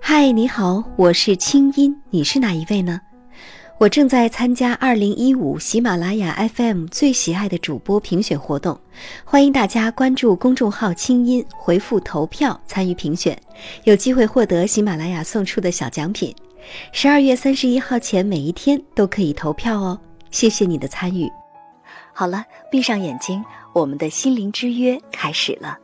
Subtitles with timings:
[0.00, 3.00] 嗨，你好，我是清音，你是哪一位呢？
[3.78, 8.78] 我正在参加二零一五喜马拉雅 FM 最喜爱的主播评选活动，
[9.24, 13.40] 欢迎大家关注公众号“清音”，回复“投票”参与评选，
[13.84, 16.34] 有机会获得喜马拉雅送出的小奖品。
[16.92, 19.98] 十二月三十一号前每一天都可以投票哦，
[20.30, 21.26] 谢谢你的参与。
[22.12, 23.42] 好了，闭上眼睛，
[23.72, 25.78] 我们的心灵之约开始了。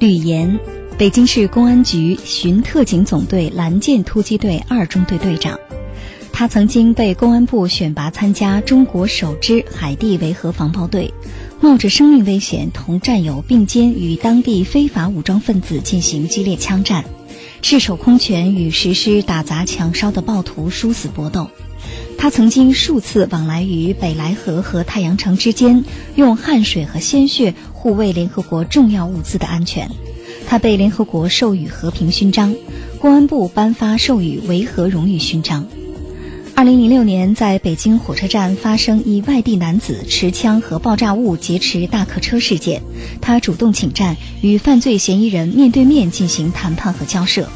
[0.00, 0.60] 吕岩，
[0.96, 5.58] 北京市公安局巡特警总队蓝箭突击队二中队队长。
[6.32, 11.12] 他曾经被公安部选拔参加中国首支海地维和防暴队，
[11.60, 17.04] 冒着生命危险同战友并肩与当地非法武装分子进行激烈枪战，
[17.60, 21.50] 赤手空拳与实施打砸抢烧的暴徒殊死搏斗。
[22.18, 25.84] 他曾经数次往来于北莱河和太阳城之间，
[26.16, 29.88] 用汗水和鲜血护卫联合国重要物资的安全。
[30.46, 32.56] 他被联合国授予和平勋章，
[32.98, 35.66] 公安部颁发授予维和荣誉勋章。
[36.56, 42.82] 二零零六年，在北京火车站发生一外地男子持枪和爆炸物劫持大客车事件，
[43.20, 47.48] 他主动请战，与犯罪嫌疑人面对面进行谈判和交涉。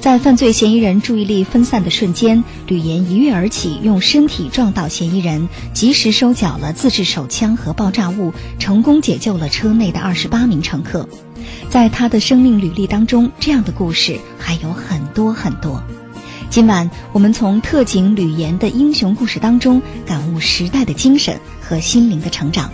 [0.00, 11.06] 在犯罪嫌疑人注意力分散的瞬间，吕岩一跃而起，用身体撞倒嫌疑人，及时收缴了自制手枪和爆炸物，成功解救了车内的二十八名乘客。
[11.68, 15.82] 在他的生命履历当中，这样的故事还有很多很多。
[16.48, 22.72] 今晚我们从特警吕岩的英雄故事当中，感悟时代的精神和心灵的成长。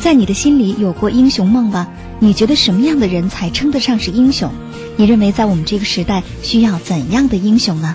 [0.00, 1.88] 在你的心里有过英雄梦吗？
[2.20, 4.50] 你觉得什么样的人才称得上是英雄？
[4.98, 7.94] 你认为在我们这个时代需要怎样的英雄呢？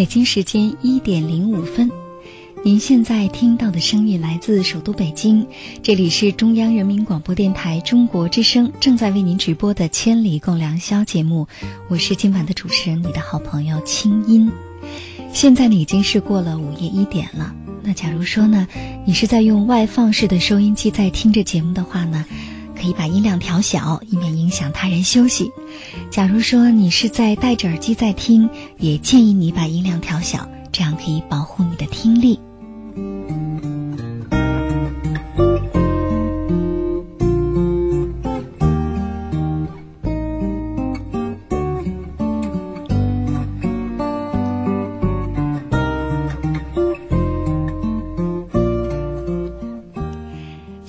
[0.00, 1.90] 北京时间一点零五分，
[2.64, 5.46] 您现在听到的声音来自首都北京，
[5.82, 11.48] 这里是中央人民广播电台中国之声正在为您直播的《千里共良宵》节目，
[11.90, 14.50] 我是今晚的主持人，你的好朋友清音。
[15.34, 18.66] 现在呢已经是过了午夜一点了，那假如说呢，
[19.04, 22.24] 你是在用外放式的收音机在听着节目的话呢？
[22.80, 25.52] 可以把音量调小，以免影响他人休息。
[26.10, 28.48] 假如说你是在戴着耳机在听，
[28.78, 32.40] 也建议你把音量调小，这样可以保护你的听力。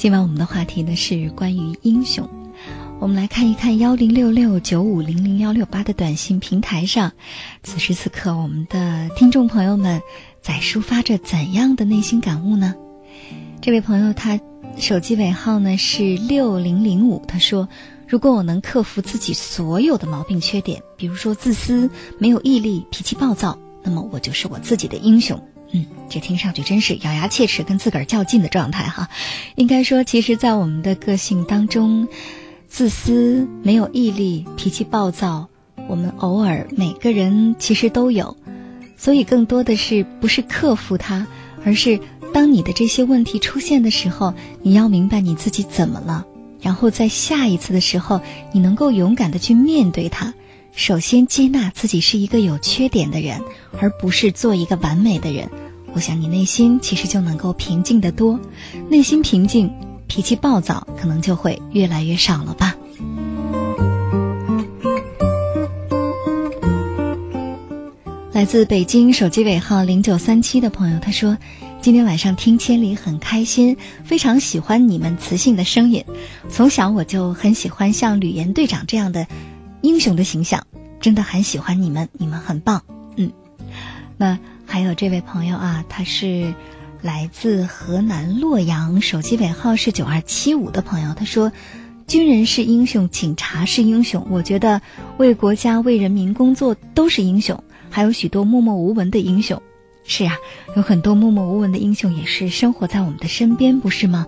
[0.01, 2.27] 今晚我们的话题呢是关于英雄，
[2.99, 7.11] 我们来看一看幺零六六九五零零幺六八的短信平台上，
[7.61, 10.01] 此时此刻我们的听众朋友们
[10.41, 12.73] 在抒发着怎样的内心感悟呢？
[13.61, 14.39] 这位朋友他
[14.75, 17.69] 手机尾号呢是六零零五，他说
[18.09, 21.87] ：“如果我能克服自己所有的毛病缺点，比如说自私、
[22.17, 25.39] 没有毅力、脾气暴躁，那么我就是我自己的英雄。”
[25.73, 29.09] 嗯，这听上去真是咬牙切齿、跟自个儿较劲的状态哈。
[29.55, 32.07] 应该说，其实，在我们的个性当中，
[32.67, 35.47] 自私、没有毅力、脾气暴躁，
[35.87, 38.35] 我们偶尔每个人其实都有。
[38.97, 41.25] 所以，更多的是不是克服它，
[41.63, 41.99] 而是
[42.33, 46.25] 当你的这些问题出现的时候，你要明白你自己怎么了，
[46.61, 48.21] 然后在下一次的时候，
[48.51, 50.33] 你能够勇敢的去面对它，
[50.73, 53.41] 首先接纳自己是一个有缺点的人，
[53.79, 55.49] 而不是做一个完美的人。
[55.93, 58.39] 我想你内心其实就能够平静得多，
[58.89, 59.71] 内心平静，
[60.07, 62.75] 脾气暴躁可能就会越来越少了吧。
[68.31, 71.37] 来自北京手机尾号零九三七的朋友，他说
[71.79, 76.03] ：“今天晚上听千里很开心，非常喜欢你们磁性的声音。
[76.49, 79.27] 从小我就很喜欢像吕岩队长这样的
[79.81, 80.65] 英雄的形象，
[80.99, 82.83] 真的很喜欢你们，你们很棒。”
[83.17, 83.31] 嗯，
[84.17, 86.53] 那还有这位朋友啊，他是
[87.01, 91.51] 来自河南洛阳，手机尾号是九二七五的朋友，他说
[92.07, 94.81] ：“军人是英雄，警察是英雄，我觉得
[95.17, 99.61] 为国家为人民工作都是英雄。”还有许多默默无闻的英雄，
[100.05, 100.37] 是啊，
[100.77, 104.25] 有很多默默无闻的英雄也是生活在我们的身边，不是吗？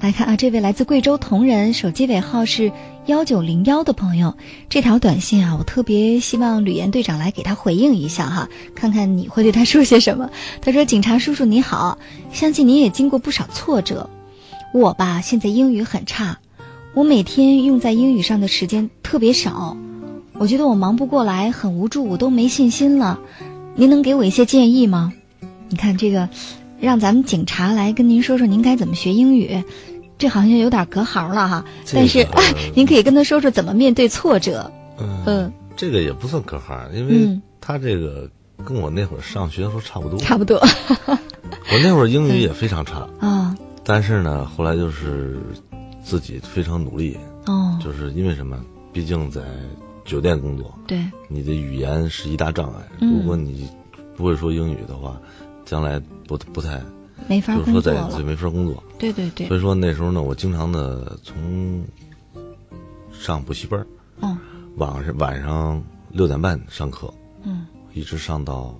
[0.00, 2.72] 来看啊，这位来自贵州铜仁，手机尾号是
[3.04, 4.34] 幺九零幺的朋友，
[4.70, 10.30] 这条短信啊，我特别希望吕岩队长来给他回应一下哈，看看你会对他说些什么。
[10.62, 11.98] 他说：“警察叔叔你好，
[12.32, 14.08] 相信你也经过不少挫折。
[14.72, 16.38] 我吧，现在英语很差，
[16.94, 19.76] 我每天用在英语上的时间特别少。”
[20.40, 23.20] 我觉得我忙不过来，很无助，我都没信心了。
[23.74, 25.12] 您能给我一些建议吗？
[25.68, 26.30] 你看这个，
[26.80, 29.62] 让咱们警察来跟您说说您该怎么学英语，
[30.20, 31.64] 这好像有点隔行了哈。
[31.92, 32.24] 但是
[32.76, 34.70] 您可以跟他说说怎么面对挫折。
[34.98, 38.30] 嗯，这个也不算隔行，因为他这个
[38.64, 40.16] 跟我那会儿上学的时候差不多。
[40.20, 40.56] 差不多。
[41.72, 45.40] 我那会儿英语也非常差啊，但是呢，后来就是
[46.04, 47.18] 自己非常努力。
[47.46, 47.76] 哦。
[47.82, 48.62] 就是因为什么？
[48.92, 49.40] 毕竟在。
[50.02, 52.80] 酒店工作，对，你的语言是一大障碍。
[52.98, 53.68] 如果你
[54.16, 55.16] 不会说英语的话，
[55.64, 56.80] 将来不不太
[57.28, 58.82] 没法工作就是说在没法工作。
[58.98, 59.48] 对对对。
[59.48, 61.84] 所以说那时候呢，我经常的从
[63.12, 63.84] 上补习班
[64.20, 64.36] 嗯，
[64.76, 67.12] 晚上晚上六点半上课，
[67.44, 68.74] 嗯，一直上到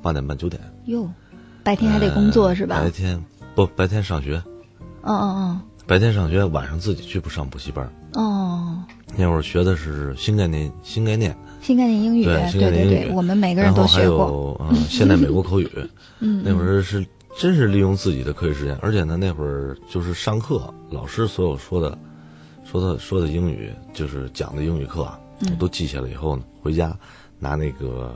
[0.00, 0.60] 八点半九点。
[0.86, 1.08] 哟，
[1.62, 2.80] 白天还得工作是吧？
[2.80, 3.22] 白天
[3.54, 4.42] 不白天上学。
[5.02, 5.60] 哦哦哦。
[5.86, 7.92] 白天上学，晚上自己去不上补习班。
[8.14, 8.82] 哦。
[9.14, 14.56] 那会儿学的是新概念，新概念，新概念英语，对，新概念英语，我们每个人都学过。
[14.58, 15.68] 还有，嗯，现代美国口语，
[16.20, 17.04] 嗯，那会儿是
[17.36, 21.96] 真是利用自己的课余时间，而且呢，那会儿就是上课，老师所有说的，
[22.64, 26.96] 说的说的英语，就是讲的英语课，我都记下来以后呢，回家
[27.38, 28.14] 拿那个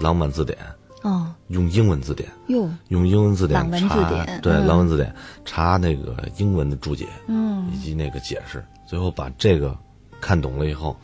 [0.00, 0.58] 朗版字典，
[1.02, 5.14] 哦，用英文字典，哟，用英文字典查，对，朗文字典
[5.44, 9.76] 查那个英文的注解，嗯，以及那个解释，最后把这个。
[10.20, 10.96] 看懂了以后，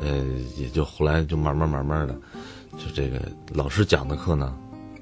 [0.00, 0.24] 呃，
[0.56, 2.14] 也就后来就慢慢慢慢的，
[2.78, 3.20] 就这个
[3.52, 4.56] 老师讲的课呢，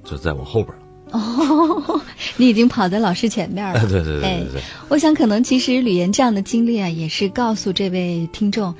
[0.05, 0.83] 就在我后边了。
[1.13, 2.01] 哦，
[2.37, 3.81] 你已经跑在老师前面了。
[3.89, 4.63] 对对对对对。
[4.89, 8.75] 我想可能其实吕岩这样的经历啊，也是告诉这位听众，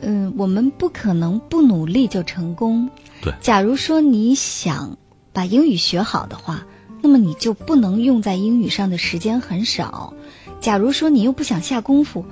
[0.00, 2.90] 嗯，我们不可能不努力就成功。
[3.22, 3.32] 对。
[3.40, 4.98] 假如说你想
[5.32, 6.66] 把英语学好的话，
[7.02, 10.12] 那么你就不能用在英语上的时间很少。
[10.60, 12.24] 假如说你又不想下功夫，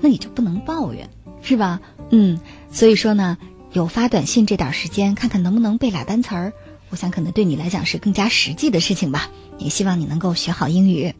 [0.00, 1.08] 那你就不能抱怨。
[1.46, 1.80] 是吧？
[2.08, 2.40] 嗯，
[2.70, 3.36] 所以说呢，
[3.72, 6.52] 有发短信这点时间，看看能不能背俩单词儿，
[6.94, 9.28] 我想可能对你来讲是更加实际的事情吧。
[9.58, 11.12] 也希望你能够学好英语。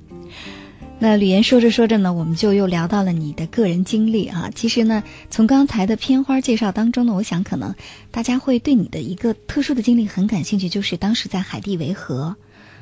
[1.00, 4.49] 那吕岩说着说着呢，我们就又聊到了你的个人经历啊。
[4.55, 7.75] 其实呢，从刚才的片花介绍当中呢，我想可能
[8.12, 12.37] 大家会对你的一个特殊的经历很感兴趣，就是当时在海地维和，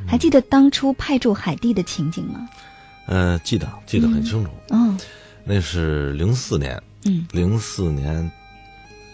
[0.07, 2.47] 还记得当初派驻海地的情景吗？
[3.07, 4.51] 呃，记得，记得很清楚。
[4.69, 4.99] 嗯，
[5.45, 6.81] 那是零四年。
[7.07, 8.31] 嗯，零四年，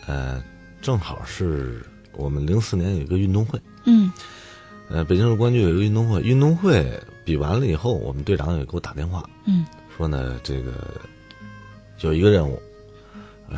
[0.06, 0.42] 呃，
[0.82, 3.58] 正好是我们零四年有一个运动会。
[3.88, 4.12] 嗯，
[4.90, 6.86] 呃，北京市公安局有一个运动会，运动会
[7.24, 9.64] 比完了以后，我们队长也给我打电话，嗯，
[9.96, 11.00] 说呢，这个
[12.00, 12.60] 有一个任务，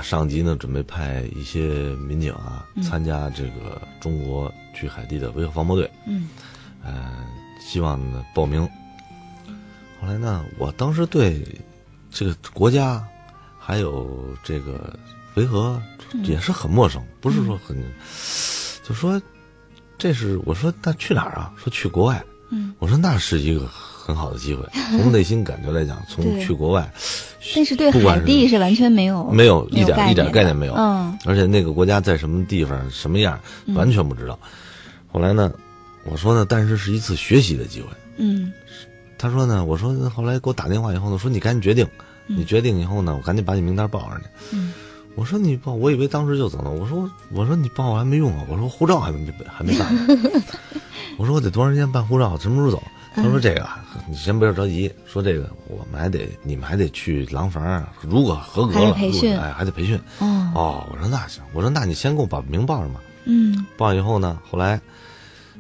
[0.03, 6.29] 上级呢准备派一些民警啊参加这个中国去海地的维和防暴队，嗯，
[6.85, 7.27] 呃，
[7.61, 8.63] 希望呢报名。
[10.01, 11.45] 后来呢，我当时对
[12.11, 13.05] 这个国家。
[13.63, 14.99] 还有这个
[15.35, 15.81] 维和
[16.25, 17.77] 也是很陌生，不是说很，
[18.83, 19.21] 就说
[20.01, 21.53] 这是我说那去哪儿啊？
[21.57, 22.21] 说去国外。
[22.49, 24.67] 嗯，我说那是一个很好的机会。
[24.99, 26.91] 从内心感觉来讲，从去国外，
[27.55, 30.75] 但是对海地是完全没有没有一点一点概念没有。
[30.75, 33.39] 嗯，而且那个国家在什么地方什么样
[33.77, 34.37] 完全不知道。
[35.13, 35.53] 后来呢，
[36.05, 37.89] 我说呢，但是是一次学习的机会。
[38.17, 38.53] 嗯，
[39.17, 41.87] 他说呢，我说后来给我打电话以后呢，说你赶紧决定。
[42.33, 44.27] 你决定以后呢，我赶紧把你名单报上去。
[44.53, 44.73] 嗯，
[45.21, 46.71] 我说你报，我以为当时就走了。
[46.71, 48.47] 我说我说你报我还没用啊。
[48.49, 49.87] 我说护照还没还没办。
[51.19, 52.39] 我说我得多长时间办护照？
[52.39, 52.83] 什么时候走？
[53.15, 59.95] 他说这个啊你先不要着急，说这个我们还得你们还得去廊坊啊，如果合格了，培训入哎，还得培训。
[60.21, 63.03] 哦，哦，我说那行，我说那你先给我把名报上吧。
[63.27, 64.81] 嗯报上以后呢，后来，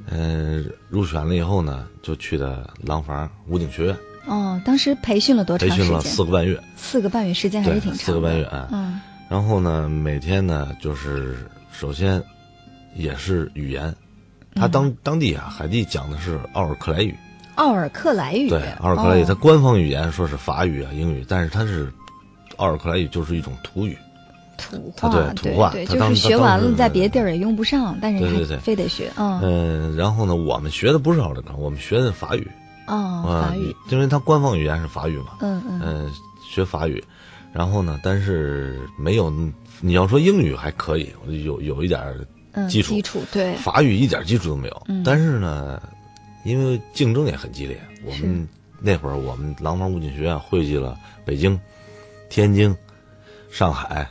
[0.09, 6.01] 呃，入选了以后呢，就去的廊坊武警学院哦，当时培训了多长时间培训了？
[6.01, 7.99] 四个半月，四个半月时间还是挺长的。
[7.99, 8.67] 四个半月啊。
[8.73, 8.99] 嗯
[9.31, 12.21] 然后呢，每天呢，就是首先
[12.97, 13.95] 也是语言，
[14.57, 14.71] 他嗯。
[14.73, 17.15] 当、当地啊，海地讲的是奥尔克莱语，
[17.55, 18.49] 奥尔克莱语。
[18.49, 21.93] 对，奥尔克莱语，哦它官方语言说是法语啊、英语，但是它是
[22.57, 23.97] 奥尔克莱语就是一种土语，
[24.59, 28.57] 土它话，对土话对，就是学完了，在别地儿也用不上，但是对对对。
[28.57, 29.13] 还非得学。
[29.17, 32.51] 嗯，嗯、然后呢，我们学的不是奥尔克，我们学的法语，
[32.89, 35.81] 哦，啊法语。，因为它官方语言是法语嘛，嗯嗯。
[35.81, 37.03] 嗯、学法语，
[37.53, 39.31] 然后呢，但是没有
[39.81, 41.11] 你要说英语还可以，
[41.45, 42.01] 有有一点
[42.69, 43.55] 基础基础对。
[43.55, 44.83] 法语一点基础都没有。
[44.89, 45.83] 嗯但是呢，
[46.45, 48.49] 因为竞争也很激烈，我们
[48.81, 51.59] 那会儿我们廊坊武警学院汇集了北京、
[52.29, 52.75] 天津、
[53.51, 54.09] 上海、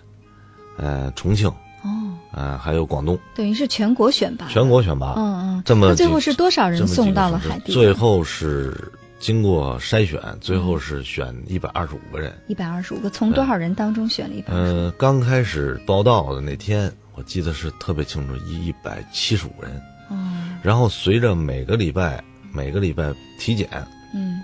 [0.78, 1.48] 呃重庆，
[1.84, 1.90] 哦，
[2.34, 4.48] 呃还有广东，等于是全国选拔。
[4.48, 5.14] 全国选拔。
[5.18, 5.64] 嗯嗯。
[5.66, 7.74] 这么最后是多少人送到了海地？
[7.74, 12.34] 最后是经过筛选，最后是选一百二十五个人。
[12.48, 14.54] 一百二十五个，从多少人当中选了一百？
[14.54, 19.72] 呃，刚开始报道的那天，我记得是特别清楚，一一百七十五人。
[20.10, 20.16] 哦，
[20.64, 22.24] 然后随着每个礼拜
[22.54, 23.70] 每个礼拜体检，
[24.14, 24.40] 嗯，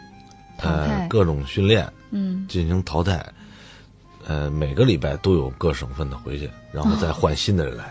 [0.58, 3.26] 淘呃，，各种训练嗯，进行淘汰，
[4.28, 7.86] 呃，每个礼拜都有各省份的回去，然后再换新的人来。
[7.86, 7.90] 哦，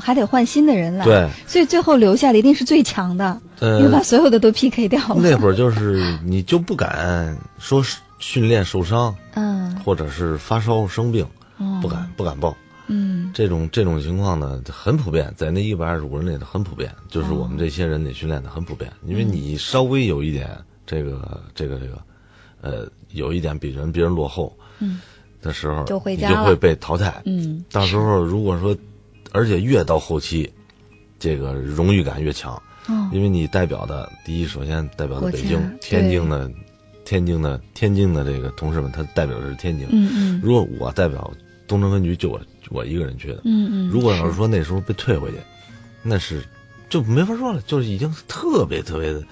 [0.00, 1.04] 还得换新的人来。
[1.04, 5.16] 对，所以最后留下的一定是最强的，呃因为把所有的都 PK 掉了。
[5.18, 11.26] 那会儿就是你就不敢说是训练受伤，嗯，或者是发烧生病，
[11.58, 11.78] 哦。
[11.82, 12.56] 不敢不敢报。
[12.86, 13.30] 嗯。
[13.34, 20.48] 这种这种情况呢，很普遍，在那一百二十五人里头很普遍，就是我们这些人得训练的很普遍，因为你稍微有一点
[20.86, 21.98] 这个这个这个，
[22.62, 25.00] 呃，有一点比人别人落后嗯。
[25.40, 27.22] 的时候，就回家了你就会被淘汰。
[27.24, 28.76] 嗯，到时候如果说，
[29.32, 30.50] 而且越到后期，
[31.18, 32.54] 这个荣誉感越强，
[32.86, 36.50] 哦，因为你代表的第一，首先代表的北京、天津的、
[37.04, 39.86] 天津的、天津的这个同事们，他代表的是天津。
[39.90, 40.40] 嗯嗯。
[40.42, 41.30] 如果我代表
[41.66, 43.42] 东城分局，就我我一个人去的。
[43.44, 45.36] 嗯嗯，如果要是说那时候被退回去，
[46.02, 46.42] 那是
[46.88, 49.22] 就没法说了，就是已经特别特别的，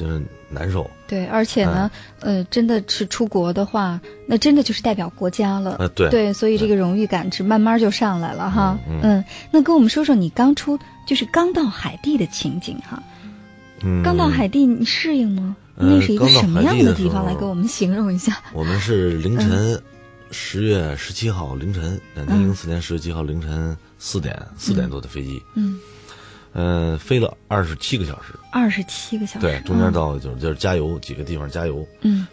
[0.00, 0.90] 就是难受。
[1.06, 1.90] 对，而且呢，
[2.20, 5.76] 呃，真的是出国的话，那真的就是代表国家了。
[5.78, 8.78] 呃，对，对，所以这个荣誉感是慢慢就上来了哈。
[8.88, 13.02] 嗯嗯，那跟我们说说你刚出，就是刚到海地的情景哈。
[13.82, 15.54] 嗯，刚到海地，你适应吗？
[15.76, 17.24] 呃那是一个什么样的地方？
[17.26, 18.42] 来给我们形容一下。
[18.52, 19.82] 我们是凌晨嗯
[20.30, 25.78] 十月十七号凌晨，两千零四年十月七号凌晨四点四点多的飞机，嗯，
[26.52, 29.40] 呃，飞了二十七个小时，二十七个小时。
[29.40, 29.92] 对，中间嗯。
[29.92, 32.26] 到就是就是加油几个地方加油，嗯。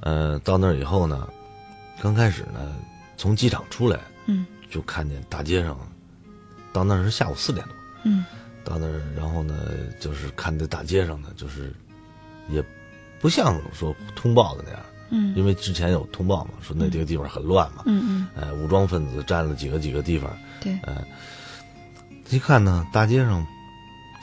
[0.00, 1.28] 呃，到那儿以后呢，
[2.00, 2.74] 刚开始呢，
[3.16, 4.46] 从机场出来嗯。
[4.70, 5.76] 就看见大街上，
[6.72, 8.24] 到那儿是下午四点多，嗯。
[8.64, 9.54] 到那儿，然后呢，
[9.98, 11.72] 就是看这大街上呢，就是
[12.48, 12.64] 也
[13.20, 15.34] 不像说通报的那样，嗯。
[15.34, 21.04] 因为之前有通报嘛，说那这个地方很乱嘛，嗯嗯，呃，武装分子占了几个几个地方，对，呃，
[22.30, 23.46] 一看呢，大街上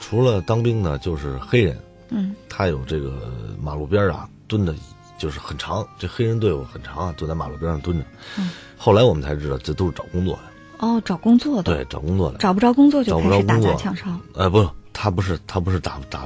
[0.01, 1.77] 除了当兵的，就是黑人，
[2.10, 2.36] 嗯。
[2.50, 3.31] 他有这个
[3.62, 4.75] 马路边儿啊蹲的，
[5.17, 8.03] 就是很长，这黑人队伍很长啊，蹲在马路边上蹲着。
[8.38, 8.50] 嗯。
[8.77, 12.39] 后来我们才知道，这都是找工作的，哦，找工作的，对，找工作的。
[12.39, 13.72] 找不着工作就找不开始打着工作。
[13.74, 14.05] 砸抢烧。
[14.34, 16.25] 呃，不，他不是，他不是打打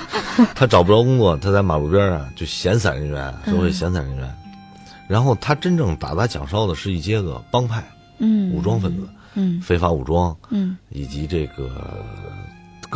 [0.54, 4.34] 他找不着工作，他在马路边啊，就闲散人员，社会闲散人员。
[5.08, 7.84] 然后他真正打砸抢烧的是一些个帮派、
[8.18, 9.60] 嗯，武装分子、嗯。
[9.60, 10.76] 非法武装嗯。
[10.90, 11.70] 以及这个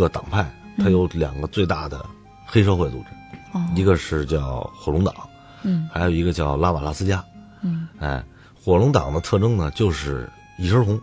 [0.00, 2.06] 各党派，它有两个最大的
[2.46, 3.08] 黑社会组织，
[3.52, 3.60] 哦。
[3.76, 5.14] 一个是叫火龙党，
[5.62, 5.86] 嗯。
[5.92, 7.22] 还有一个叫拉瓦拉斯加。
[7.60, 8.24] 嗯，哎，
[8.58, 10.26] 火龙党的特征呢，就是
[10.58, 10.98] 一身红，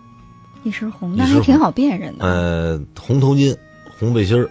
[0.63, 1.33] 一身红，一身红。
[1.35, 2.25] 那还挺好辨认的。
[2.25, 3.55] 呃，红头巾、
[3.99, 4.49] 红背心儿、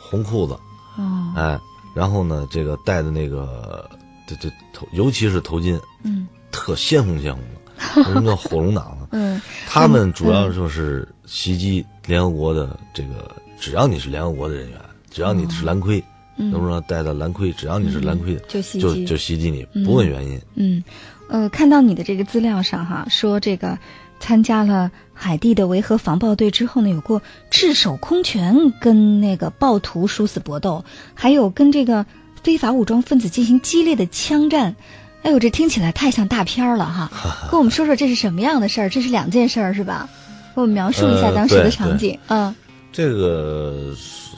[0.00, 0.58] 红裤子，
[0.98, 1.60] 哦，哎，
[1.94, 3.88] 然后呢，这个戴的那个
[4.26, 6.26] 这这头，尤其是头巾，嗯。
[6.50, 8.02] 特鲜红鲜红的。
[8.02, 9.06] 什么叫火龙党呢？
[9.12, 9.40] 嗯。
[9.68, 14.78] 他们主要就是袭击联合国的这个，只要你是联合国的人员，
[15.10, 16.02] 只要你是蓝盔，
[16.36, 17.52] 嗯能不能带到蓝盔？
[17.52, 20.40] 只要你是蓝盔的，就袭击就就袭击你，不问原因。
[20.54, 20.84] 嗯，
[21.28, 23.78] 呃，看到你的这个资料上哈，说这个
[24.20, 30.84] 参加了海地的维和防暴队之后呢，有过赤手空拳跟那个暴徒殊死搏斗，
[31.14, 32.04] 还有跟这个
[32.42, 34.76] 非法武装分子进行激烈的枪战。
[35.22, 37.10] 哎呦，这听起来太像大片儿了哈！
[37.50, 38.88] 跟我们说说这是什么样的事儿？
[38.88, 40.08] 这是两件事儿是吧？
[40.54, 42.16] 给我们描述一下呃当时的场景。
[42.28, 42.54] 嗯
[42.96, 44.34] 这个是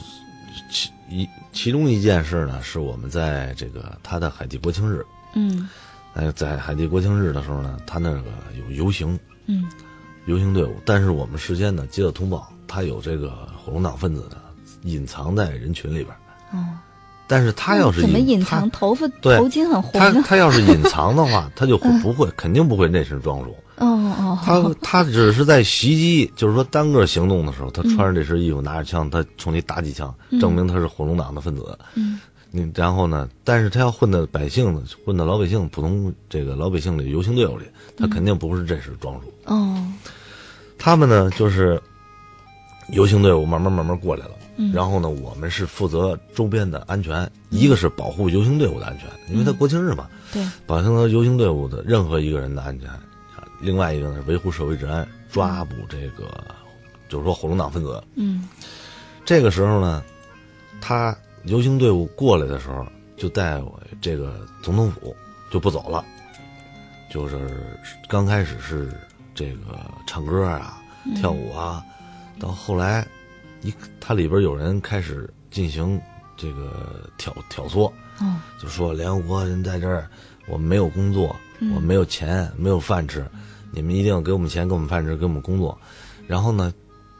[0.69, 5.69] 其一其中一件事呢，是我们在这个他的海地国庆日，嗯。
[6.15, 8.25] 哎，在海地国庆日的时候呢，他那个
[8.59, 9.65] 有游行，嗯。
[10.27, 14.39] 游行队伍，但是我们事先呢接到通报，他有这个火龙党分子呢
[14.83, 16.19] 隐藏在人群里边儿，
[16.59, 16.78] 哦，
[17.29, 18.69] 但是他要是怎么隐藏？
[18.71, 20.11] 头发对头巾很红啊？
[20.11, 23.55] 他他要是隐藏的话， 他就会不会肯定不会那身装束。
[23.77, 23.87] 哦
[24.19, 31.79] 哦，他他只是在袭击，就是说单个行动的时候，他穿着这身衣服，拿着枪，他冲你打几枪，证明他是火龙党的分子。
[31.95, 32.19] 嗯
[32.51, 33.29] 你然后呢？
[33.45, 39.31] 但是他要混到百姓，混到老百姓普通这个老百姓里游行队伍里，他肯定不是这身装束。
[39.45, 39.87] 哦，
[40.79, 41.79] 他们呢，就是
[42.89, 44.31] 游行队伍慢慢慢慢过来了。
[44.59, 44.71] 嗯。
[44.73, 52.91] 然后呢，我们是负责周边的安全，一个是保护游行队伍的安全，因为他国庆日嘛，对，保证了游行队伍的任何一个人的安全。
[53.61, 56.29] 另外一个呢，是维护社会治安，抓捕这个，
[57.09, 58.03] 就是说火龙党分子。
[58.17, 58.49] 嗯。
[59.25, 60.05] 这个时候呢，
[60.81, 62.87] 他游行队伍过来的时候，
[63.17, 65.15] 就带我这个总统府
[65.51, 66.05] 就不走了，
[67.11, 67.37] 就是
[68.09, 68.93] 刚开始是
[69.35, 70.81] 这个唱歌啊、
[71.17, 71.85] 跳舞啊，
[72.39, 73.07] 到后来
[73.63, 76.01] 一它里边有人开始进行
[76.37, 80.09] 这个挑挑唆，哦，就说联合国人在这儿，
[80.47, 83.27] 我们没有工作，我们没有钱，没有饭吃，
[83.71, 85.77] 你们一定要给我们钱，给我们饭吃，给我们工作。
[86.27, 86.73] 然后呢，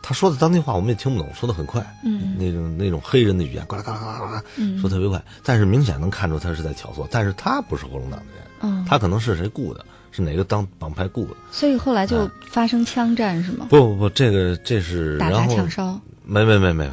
[0.03, 11.35] 他说的当地话我们也听不懂，说的很快，嗯那种那种黑人的语言，呱啦呱啦呱啦呱啦，嗯说特别快，但是明显能看出他是在挑唆，但是他不是火龙党的人，哦，他可能是谁雇的，是哪个当帮派雇的？
[11.51, 13.67] 所以后来就发生枪战是吗？
[13.71, 16.93] 不不不，这个这是打砸抢烧，没没没没没，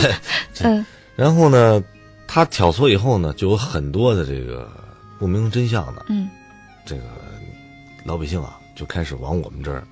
[0.64, 0.84] 嗯。
[1.14, 1.82] 然后呢，
[2.26, 4.72] 他挑唆以后呢，就有很多的这个
[5.18, 6.28] 不明真相的嗯。
[6.86, 7.02] 这个
[8.04, 9.84] 老百姓啊，就开始往我们这儿，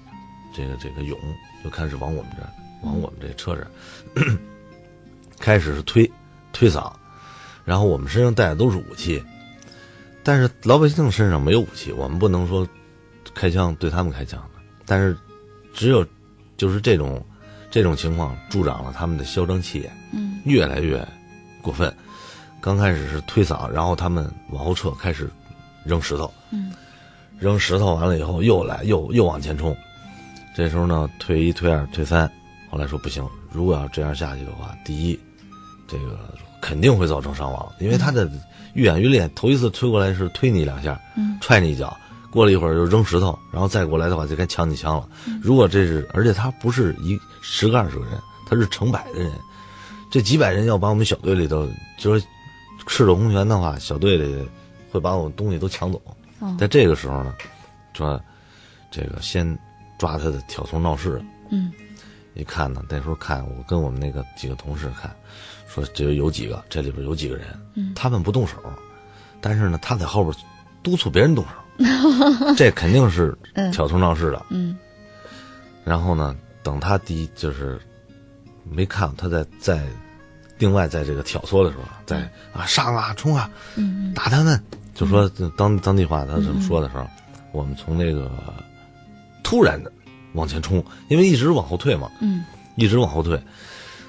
[0.56, 1.18] 这个这个涌，
[1.62, 2.48] 就开始往我们这儿，
[2.82, 4.38] 往我们这车这儿，
[5.38, 6.10] 开始是推
[6.52, 6.90] 推搡，
[7.66, 9.22] 然后我们身上带的都是武器，
[10.22, 12.66] 但是老百姓身上没有武器，我们不能说
[13.34, 15.14] 开枪对他们开枪的，但是
[15.74, 16.04] 只有
[16.56, 17.22] 就是这种
[17.70, 20.40] 这种情况助长了他们的嚣张气焰，嗯。
[20.44, 21.06] 越来越
[21.60, 21.94] 过分。
[22.60, 25.30] 刚开始是推搡，然后他们往后撤，开始
[25.84, 26.72] 扔石头，嗯。
[27.38, 29.76] 扔石头完了以后又来又又往前冲。
[30.56, 32.28] 这时候呢，退一、退二、退三，
[32.68, 35.18] 后来说不行，如果要这样下去的话，第一，
[35.86, 36.18] 这个
[36.60, 38.28] 肯定会造成伤亡，因为他的
[38.74, 41.38] 愈演愈烈，头一次推过来是推你两下，嗯。
[41.40, 41.96] 踹你一脚，
[42.30, 45.08] 过了一会儿就扔石头，然后再过来的话就该抢你枪了。
[45.42, 49.32] 如果这是，而且他不是一十个二十个人，他是成百的人，
[50.10, 52.26] 这几百人要把我们小队里头，就是
[52.86, 54.48] 赤手空拳的话，小队里
[54.90, 56.00] 会把我们东西都抢走。
[56.38, 56.54] 哦。
[56.58, 57.34] 在这个时候呢，
[57.94, 58.20] 说
[58.90, 59.58] 这个先
[59.98, 61.72] 抓他的挑唆闹事，嗯。
[62.34, 65.10] 一看呢，那时候看我跟我们那个几个同事看，
[65.66, 67.92] 说这有几个，这里边有几个人，嗯。
[67.94, 68.56] 他们不动手，
[69.40, 70.34] 但是呢，他在后边
[70.82, 71.50] 督促别人动手，
[72.56, 73.70] 这肯定是嗯。
[73.72, 74.44] 挑唆闹事的。
[74.50, 74.76] 嗯。
[75.84, 77.80] 然后呢，等他第一就是
[78.68, 79.86] 没看他在在
[80.58, 84.62] 另外在这个挑唆的时候，在啊上啊冲啊嗯打他们，
[84.94, 87.06] 就说当当地话他怎么说的时候，
[87.52, 88.30] 我们从那个
[89.42, 89.90] 突然的
[90.34, 92.44] 往前冲，因为一直往后退嘛，嗯。
[92.76, 93.42] 一直往后退，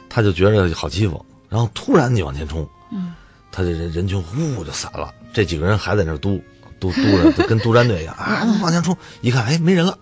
[0.09, 3.13] 他就觉着好欺负，然后突然你往前冲，嗯。
[3.51, 6.39] 他这人人群呼就散了，这几个人还在那儿督
[6.79, 9.97] 督督着，跟督战队一样啊，往前冲，一看哎没人了，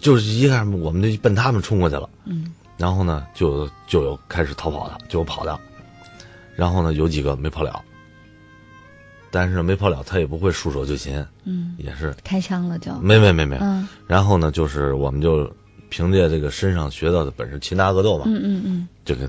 [0.00, 2.52] 就是一看我们就奔他们冲过去了，嗯。
[2.76, 5.58] 然后呢就就有开始逃跑的，就有跑的，
[6.56, 7.80] 然后呢有几个没跑了，
[9.30, 12.92] 但是没跑了，他也不会束手就擒，嗯，也是开枪了就。
[12.98, 13.86] 没没没没，嗯。
[14.06, 15.48] 然后呢就是我们就
[15.88, 18.88] 凭借这个身上学到的本事，擒拿格斗嘛，嗯嗯嗯。
[19.04, 19.28] 就给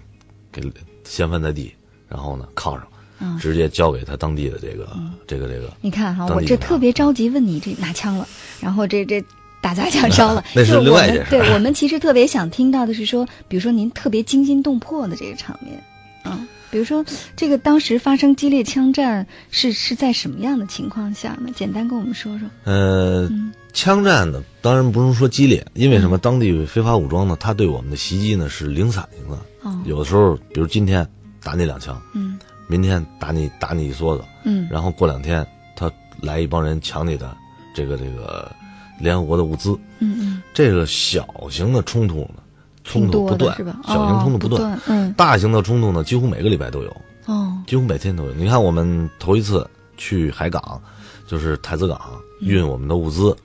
[0.52, 1.72] 给掀翻在地，
[2.08, 2.88] 然后呢铐上，
[3.20, 4.88] 嗯直接交给他当地的这个、
[5.28, 5.72] 这个这个。
[5.82, 8.28] 你看哈，我这特别着急问你这拿枪了，
[8.60, 9.24] 然后这这
[9.62, 15.82] 打砸抢 烧了，那是另外一件事对我们其实特别想听到的是说，比如说您特别惊心动魄的这个场面，
[16.24, 17.04] 啊，比如说
[17.36, 21.50] 这个当时发生激烈枪战是是在什么样的情况下呢？
[21.56, 22.48] 简单跟我们说说。
[22.64, 26.18] 呃，嗯枪战呢，当然不能说激烈，因为什么？
[26.18, 31.06] 当地非法武装呢，他对我们的袭击呢是零散型的，哦，有的时候，比如今天
[31.44, 34.68] 打你两枪，嗯明天打你打你一梭子，嗯。
[34.72, 37.36] 然后过两天他来一帮人抢你的
[37.74, 38.52] 这个这个
[39.00, 42.42] 联合国的物资，嗯嗯，这个小型的冲突呢，
[42.84, 43.56] 冲突不断？
[43.86, 45.14] 小型冲突哦不断，嗯。
[45.14, 46.96] 大型的冲突呢，几乎每个礼拜都有。
[47.26, 47.58] 哦。
[47.68, 48.34] 几乎每天都有。
[48.34, 50.82] 你看，我们头一次去海港，
[51.28, 52.00] 就是太子港
[52.42, 53.36] 运我们的物资，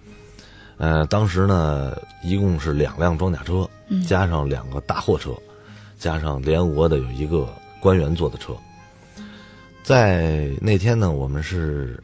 [0.76, 4.02] 呃，当时呢，一共是两辆装甲车，嗯。
[4.04, 5.32] 加上两个大货车，
[5.98, 7.48] 加上联合国的有一个
[7.80, 8.54] 官员坐的车。
[9.90, 12.00] 在那天呢，我们是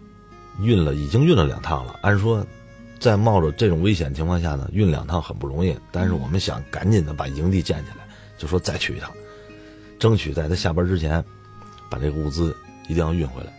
[0.60, 1.94] 运了，已经运了两趟了。
[2.02, 2.44] 按说，
[2.98, 5.72] 在冒着这种危险情况下呢，运两趟很不容易。
[5.92, 8.04] 但是我们想赶紧的把营地建起来，
[8.36, 9.12] 就说再去一趟，
[10.00, 11.24] 争取在他下班之前，
[11.88, 12.56] 把这个物资
[12.88, 13.52] 一定要运回来。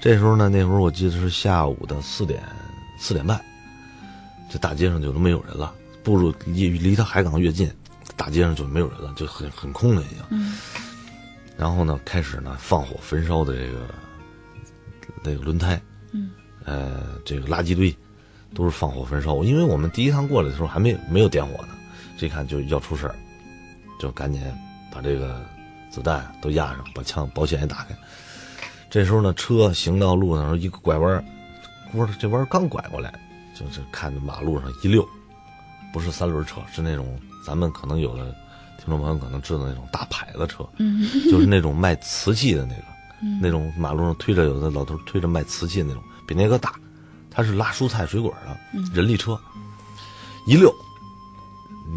[0.00, 2.42] 这时候呢，那会儿我记得是下午的四点
[2.98, 3.40] 四点半，
[4.50, 5.72] 这大街上就都没有人了。
[6.02, 7.70] 步入离离他海港越近，
[8.16, 10.52] 大街上就没有人了，就很很空了已经。
[11.62, 13.86] 然后呢，开始呢放火焚烧的这个
[15.22, 16.32] 那个轮胎，嗯，
[16.64, 17.96] 呃，这个垃圾堆
[18.52, 19.44] 都是放火焚烧。
[19.44, 21.68] 因为我们第一趟过来的时候还没没有点火呢，
[22.18, 23.14] 这看就要出事儿，
[24.00, 24.42] 就赶紧
[24.92, 25.40] 把这个
[25.88, 27.96] 子弹都压上，把枪保险也打开。
[28.90, 31.24] 这时候呢，车行到路上一个拐弯儿，
[31.92, 33.14] 我说这弯儿刚拐过来，
[33.54, 35.08] 就是看着马路上一溜，
[35.92, 38.34] 不是三轮车，是那种咱们可能有的
[38.84, 41.06] 听众朋友可能知道那种大牌子车，嗯。
[41.30, 42.82] 就是那种卖瓷器的那个，
[43.22, 43.38] 嗯。
[43.40, 46.74] 那种马路上推着有的老头推着卖瓷器的那种，比那个大，
[47.30, 48.84] 它是拉蔬菜水果的嗯。
[48.92, 49.38] 人力车，
[50.46, 50.74] 一溜，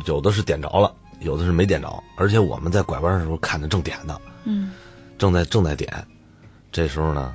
[0.05, 4.71] 有的是点着了，有的是没点着，而且我们在拐弯的时候看着正点呢，嗯。
[5.17, 6.05] 正在正在点，
[6.71, 7.33] 这时候呢，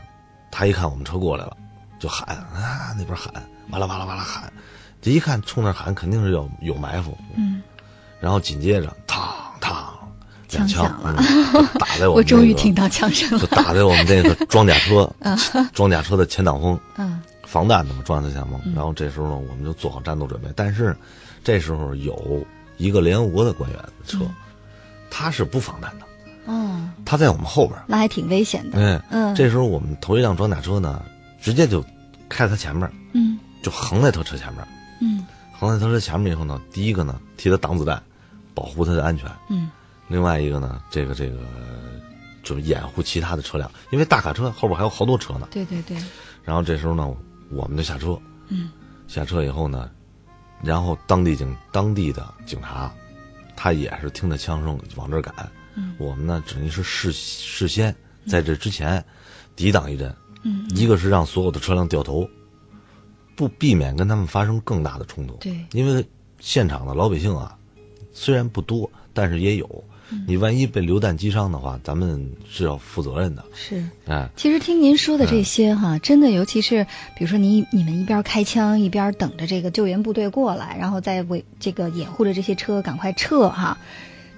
[0.51, 1.57] 他一看我们车过来了，
[1.99, 3.33] 就喊啊那边喊，
[3.71, 4.53] 哇啦哇啦哇啦喊，
[5.01, 7.63] 这一看冲那喊肯定是要有埋伏，嗯，
[8.21, 9.31] 然后紧接着嘡
[9.61, 9.75] 嘡
[10.53, 10.85] 两枪
[11.79, 13.39] 打在我们、 我终于听到枪声了。
[13.39, 13.63] 就了。
[13.63, 15.11] 打在我们这个装甲车，
[15.73, 17.21] 装甲车的前挡风，嗯。
[17.47, 18.75] 防弹的嘛，装甲车前挡风。
[18.75, 20.49] 然后这时候呢，我们就做好战斗准备。
[20.55, 20.97] 但是
[21.43, 22.45] 这时候有
[22.77, 24.19] 一个联合国的官员的车，
[25.11, 26.05] 他是不防弹的，
[26.47, 27.77] 哦，他在我们后边。
[27.87, 28.79] 那还挺危险的。
[28.79, 29.35] 哎，嗯。
[29.35, 31.03] 这时候我们头一辆装甲车呢，
[31.41, 31.85] 直接就
[32.29, 33.39] 开在他前面，嗯。
[33.63, 34.67] 就横在他车前面，
[35.01, 35.25] 嗯。
[35.59, 38.01] 横在他车前面以后呢，第一个呢替他挡子弹，
[38.61, 39.71] 保护他的安全；嗯。
[40.07, 41.39] 另外一个呢，这个这个
[42.43, 45.49] 就是掩护其他的车辆，因为大卡车后边还有好多车呢。
[45.51, 45.97] 对对对，
[46.45, 47.11] 然后这时候呢，
[47.51, 48.71] 我们就下车，嗯。
[49.09, 49.91] 下车以后呢，
[50.63, 52.93] 然后当地警当地的警察，
[53.57, 55.35] 他也是听着枪声往这儿赶，
[55.75, 55.95] 嗯。
[55.99, 57.95] 我们呢，等于是事事先
[58.27, 59.03] 在这之前
[59.57, 62.29] 抵挡一阵，嗯，一个是让所有的车辆掉头，
[63.37, 65.35] 不避免跟他们发生更大的冲突。
[65.37, 65.65] 对。
[65.73, 66.07] 因为
[66.41, 67.57] 现场的老百姓啊，
[68.21, 69.67] 虽然不多，但是也有。
[70.13, 73.43] 嗯你万一被榴弹击伤的话，咱们是要负责任的。
[73.55, 73.83] 是。
[74.07, 76.85] 哎，其实听您说的这些哈，真的，尤其是
[77.17, 83.79] 比如说你你们一边开枪一边等着这个救援部队过来，然后再为这个掩护着这些车赶快撤哈，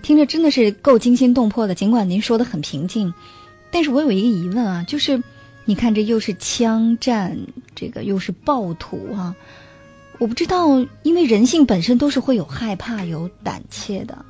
[0.03, 1.75] 听着真的是够惊心动魄的。
[1.75, 3.13] 尽管您说的很平静，
[3.73, 5.23] 但是我有一个疑问啊，就是
[5.65, 7.39] 你看这又是枪战，
[7.75, 9.35] 这个又是暴徒啊，
[10.23, 10.69] 我不知道，
[11.03, 14.25] 因为人性本身都是会有害怕、有胆怯的。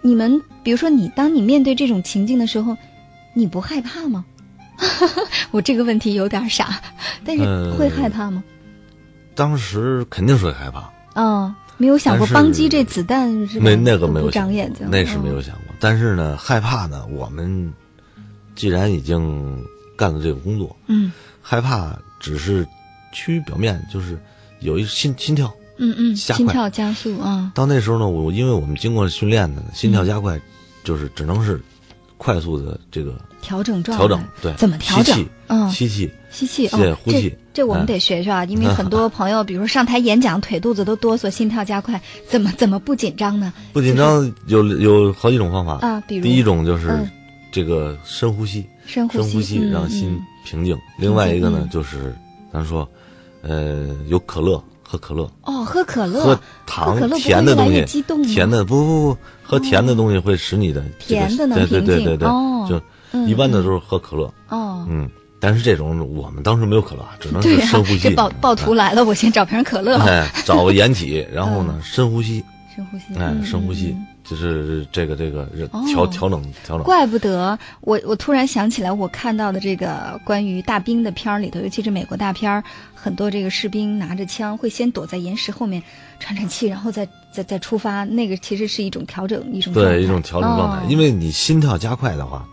[0.00, 2.76] 你们比如说你，当你面对这种情境的时候，
[3.32, 4.24] 你不害怕吗？
[5.52, 6.82] 我这个问题有点傻，
[7.24, 8.42] 但是呃会害怕吗？
[9.36, 10.90] 当时肯定是会害怕。
[11.14, 15.74] 啊、没有想过邦击这子弹是吧没那个没有长眼睛，那是没嗯有想过。
[15.78, 17.72] 但是呢，害怕呢，我们
[18.56, 19.64] 既然已经
[19.96, 22.66] 干了这个工作，嗯害怕只是
[23.12, 24.18] 趋于表面，就是
[24.62, 25.52] 有一心心跳。
[25.78, 26.36] 嗯嗯，加快。
[26.36, 30.40] 心跳加速啊，到那时候呢，我因为我们经过训练的呢，心跳加快，
[30.84, 31.60] 就是只能是
[32.18, 35.16] 快速的这个调整状态，调整，对，怎么调整？
[35.16, 35.70] 吸气，嗯。
[35.70, 37.30] 吸气，吸气，对哦，呼气。
[37.30, 43.52] 这这我们嗯得学学啊，因为很多 朋友，比如说上台演讲，腿肚子都哆嗦，心跳加快，怎么怎么不紧张呢？
[43.72, 45.78] 不紧张有有好几种方法。
[45.86, 46.22] 啊比如。
[46.22, 47.08] 第一种就是嗯。
[47.50, 50.20] 这个深呼吸，深呼吸，深呼吸嗯让心嗯。
[50.46, 50.78] 平静。
[50.96, 52.14] 另外一个呢嗯，就是
[52.52, 52.88] 咱说，
[53.42, 57.84] 呃，有可乐，喝可乐，哦，喝可乐，喝喝糖可乐甜的东西。
[57.84, 61.96] 激动，甜的不不不，喝甜的东西会使你的这个甜的能对对平静。
[61.96, 62.16] 对对。
[62.18, 62.66] 对，哦。
[62.68, 62.80] 就
[63.14, 65.06] 嗯一般的都是喝可乐，哦，嗯，
[65.38, 67.98] 但是这种我们当时没有可乐，只能、是深呼吸。
[67.98, 72.42] 这暴暴徒来了，我先找瓶可乐，哎，找个掩体，然后呢，深呼吸，
[72.74, 73.94] 深呼吸，哎，嗯深呼吸
[74.32, 75.42] 就是这个这个
[75.72, 76.84] 哦调调整调整。
[76.84, 82.64] 怪不得我我突然想起来，我看到的这个关于大兵的片儿里头，尤其是美国大片儿，
[82.94, 85.82] 很多这个士兵拿着枪会先躲在岩石后面
[86.18, 88.04] 喘喘气，然后再再再出发。
[88.04, 92.46] 那个其实是一种调整，一种对一种调整状态，哦因为你心跳加快的话，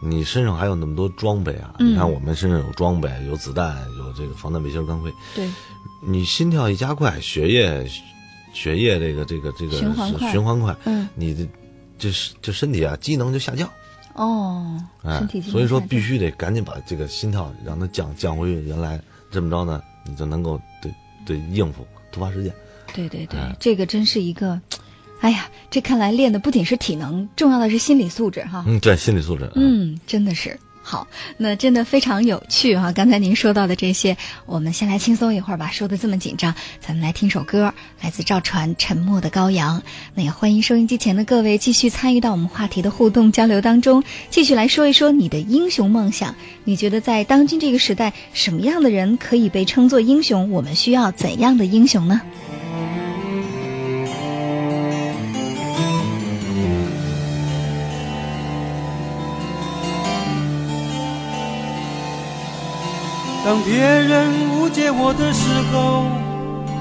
[0.00, 1.74] 你身上还有那么多装备啊。
[1.78, 5.12] 嗯你看我们身上有装备，有子弹，有这个防弹背心、钢盔。
[5.34, 5.46] 对
[6.00, 7.86] 你心跳一加快，血液
[8.56, 11.46] 血液这个这个这个循环快循环快，嗯你的
[11.98, 13.70] 这是这身体啊机能就下降。
[14.14, 18.98] 哦，哎身体，所以说必须得赶紧把这个心跳让它降降回原来，
[19.30, 20.90] 这么着呢，你就能够对
[21.26, 22.50] 对应付突发事件。
[22.94, 24.58] 对对对，哎这个真是一个
[25.20, 28.64] 哎呀，这看来练的不仅是体能，重要的是心理素质哈。
[28.66, 29.50] 嗯，对，心理素质。
[29.54, 30.58] 嗯，真的是。
[30.88, 32.92] 好，那真的非常有趣哈！
[32.92, 35.68] 刚才您说到的这些，我们先来轻松一会儿吧。
[35.72, 39.80] 说的这么紧张，咱们来听首歌，来自赵传《沉默的羔羊》。
[40.14, 46.36] 那也欢迎收音机前的各位继续参与到我们话题的互动交流当中，继续来说一说你的英雄梦想。
[46.62, 50.52] 你觉得在当今这个时代，什么样的人可以被称作英雄？
[50.52, 52.22] 我们需要怎样的英雄呢？
[63.46, 66.10] 当别人误解我的时候，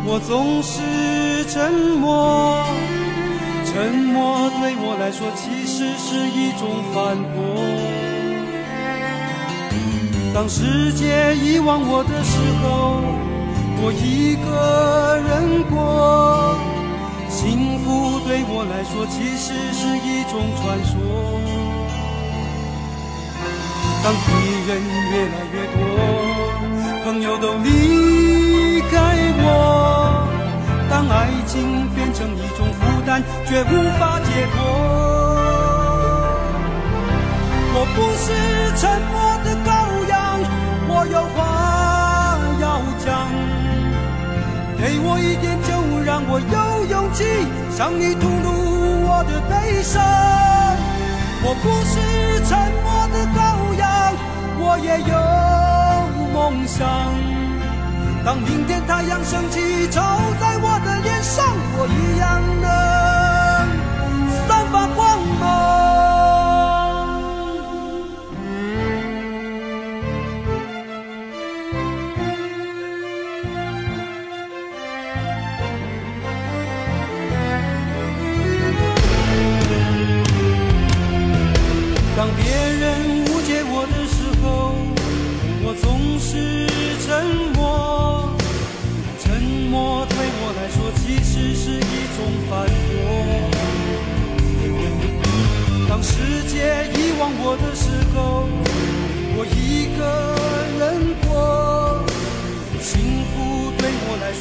[0.04, 2.66] 我总是沉默。
[3.64, 7.38] 沉默对我来说其实是一种反驳。
[10.34, 12.98] 当世界遗忘我的时候，
[13.84, 16.58] 我一个人过。
[17.30, 20.98] 幸福对我来说其实是一种传说。
[24.04, 24.28] 当敌
[24.68, 26.25] 人越来越多。
[27.16, 28.98] 朋友都离开
[29.38, 30.28] 我，
[30.90, 34.60] 当爱情变成一种负担，却无法解脱。
[37.74, 38.28] 我不是
[38.76, 39.72] 沉默的羔
[40.10, 40.44] 羊，
[40.90, 43.08] 我有话要讲。
[44.78, 45.72] 给我一点，就
[46.04, 47.24] 让我有勇气
[47.72, 50.04] 向你吐露我的悲伤。
[51.46, 51.96] 我不是
[52.44, 53.40] 沉默的羔
[53.80, 54.14] 羊，
[54.60, 55.75] 我也有。
[56.46, 56.88] 梦想，
[58.24, 60.00] 当明天太阳升起，照
[60.40, 61.44] 在我的脸上，
[61.76, 63.05] 我一样的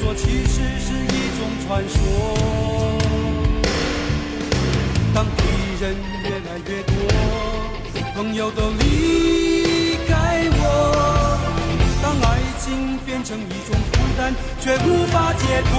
[0.04, 1.96] 说其实是一种传说。
[5.14, 5.42] 当敌
[5.80, 6.92] 人越来越多，
[8.14, 10.12] 朋友都离开
[10.52, 10.60] 我。
[12.02, 15.72] 当爱情变成一种负担，却无法解脱。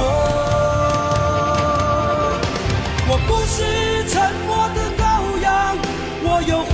[3.07, 3.61] 我不是
[4.09, 4.13] 沉
[4.47, 5.03] 默的羔
[5.43, 5.77] 羊，
[6.23, 6.51] 我有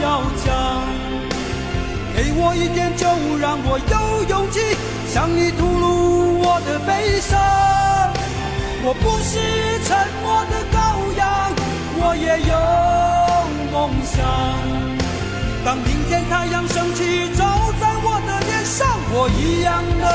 [0.00, 0.48] 要讲。
[2.14, 3.04] 给我一点，就
[3.38, 3.94] 让我有
[4.28, 4.60] 勇气
[5.08, 5.60] 向你吐
[7.20, 7.40] 上。
[8.82, 9.38] 我不是
[9.84, 9.88] 沉
[10.22, 10.76] 默的羔
[11.16, 11.52] 羊，
[11.96, 12.52] 我也有
[13.72, 14.14] 梦想。
[15.64, 20.06] 当明天太阳升起，照在我的脸上，我一样能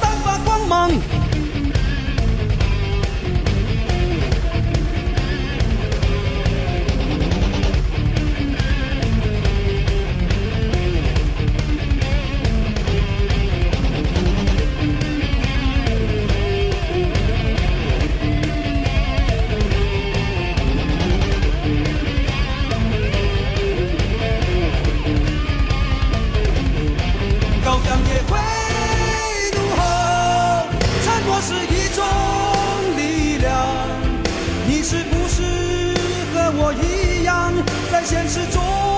[0.00, 0.90] 散发光芒。
[36.62, 37.52] 我一样
[37.90, 38.89] 在现实中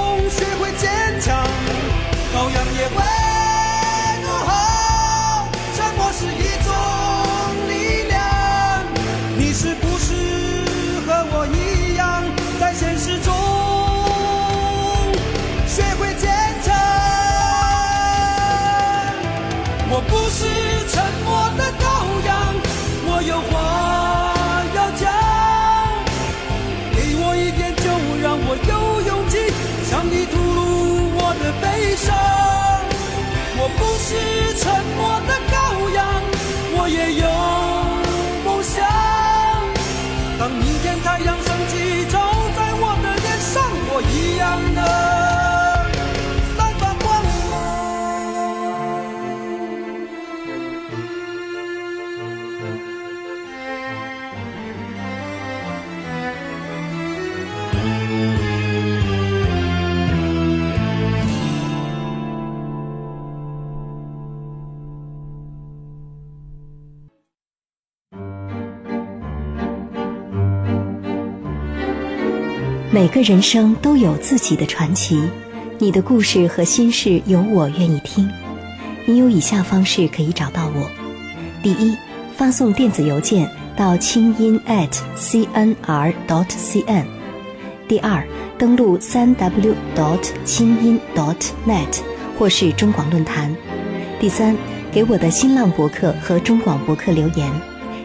[73.03, 75.21] 每个人生都有自己的传奇，
[75.81, 78.31] 你的故事和心事有我愿意听。
[79.07, 80.89] 你有以下方式可以找到我：
[81.65, 81.97] 第一，
[82.37, 87.03] 发送电子邮件到清音 at cnr dot cn；
[87.89, 88.25] 第二，
[88.57, 91.35] 登录三 w dot 清音 dot
[91.67, 91.99] net
[92.39, 93.53] 或是中广论坛；
[94.21, 94.57] 第三，
[94.93, 97.51] 给我的新浪博客和中广博客留言；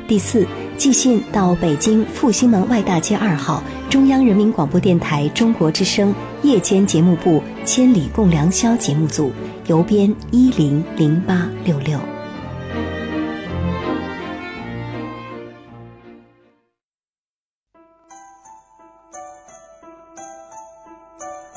[0.08, 0.48] 第四。
[0.78, 6.14] 寄信到北京复兴门外大街二号中央人民广播电台中国之声
[6.44, 9.32] 夜间节目部《千里共良宵》节目组，
[9.66, 12.00] 邮编一零零八六六。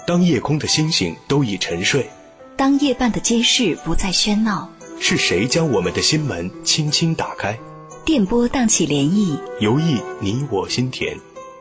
[0.06, 2.08] 当夜空的星星都已沉睡，
[2.56, 7.56] 当夜半的街市不再喧闹，是谁将我们的心门轻轻打开？
[8.04, 11.16] 电波荡起涟漪，游弋你我心田。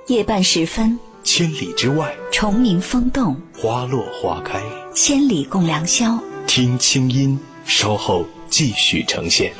[0.08, 4.60] 夜半时分，千里之外，虫鸣风动，花落花开，
[4.96, 6.18] 千里共良宵。
[6.48, 9.54] 听清音，稍后继续呈现。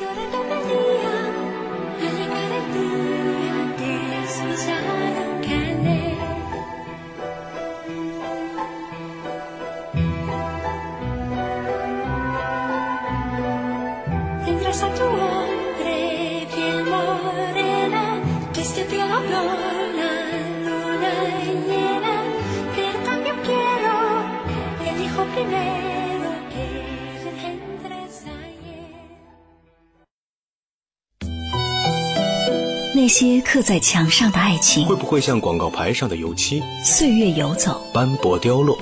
[33.60, 36.62] 刻在墙上的爱情，会不会像广告牌上的油漆？
[36.82, 38.78] 岁月游走，斑驳凋落。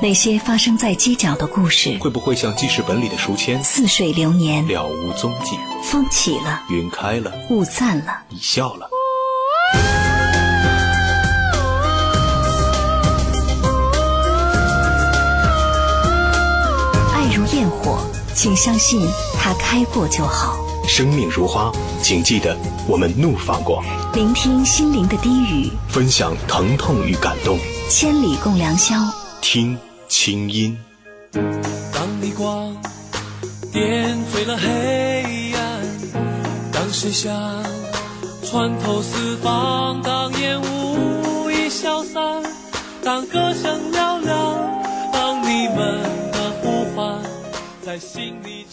[0.00, 3.62] 那些发生在街角的故事，会不会像记事本里的书签？
[3.62, 5.58] 似水流年，了无踪迹。
[5.82, 8.88] 风起了，云开了，雾散了，你笑了。
[17.12, 17.98] 爱如焰火，
[18.34, 19.06] 请相信
[19.38, 20.63] 它开过就好。
[20.86, 23.82] 生命如花，请记得我们怒放过。
[24.14, 27.58] 聆听心灵的低语，分享疼痛与感动。
[27.88, 28.94] 千里共良宵，
[29.40, 29.76] 听
[30.08, 30.76] 清音。
[31.32, 32.76] 当逆光
[33.72, 35.80] 点缀了黑暗，
[36.72, 37.32] 当声响
[38.44, 42.42] 穿透四方，当烟雾已消散，
[43.02, 44.56] 当歌声嘹亮，
[45.12, 47.20] 当你们的呼唤
[47.84, 48.64] 在心里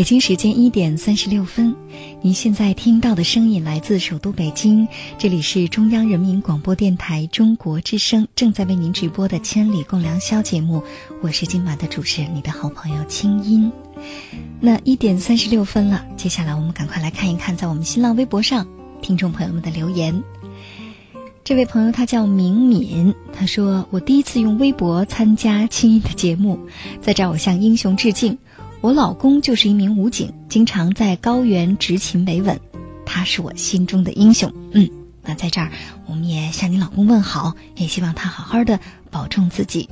[0.00, 1.76] 北京时间一点三十六分，
[2.22, 10.82] 您现在听到的声音来自首都北京，这里是中央人民广播电台中国之声正在为您直播的《千里共良宵》节目，
[11.20, 13.70] 我是今晚的主持人，你的好朋友清音。
[14.58, 18.66] 那一点三十六分了，接下来我们赶快来看一看在我们新浪微博上
[19.02, 20.22] 听众朋友们的留言。
[21.44, 26.58] 这位朋友他叫明敏，他说：“我第一次用微博参加清音的节目，
[27.02, 28.38] 在这儿我向英雄致敬。”
[28.80, 32.58] 我老公就是一名武警，经常在高原执勤维稳，
[33.04, 34.50] 他是我心中的英雄。
[34.72, 34.88] 嗯，
[35.22, 35.70] 那在这儿，
[36.06, 39.86] 我们也向你老公问好，也希望他好好的保重自己。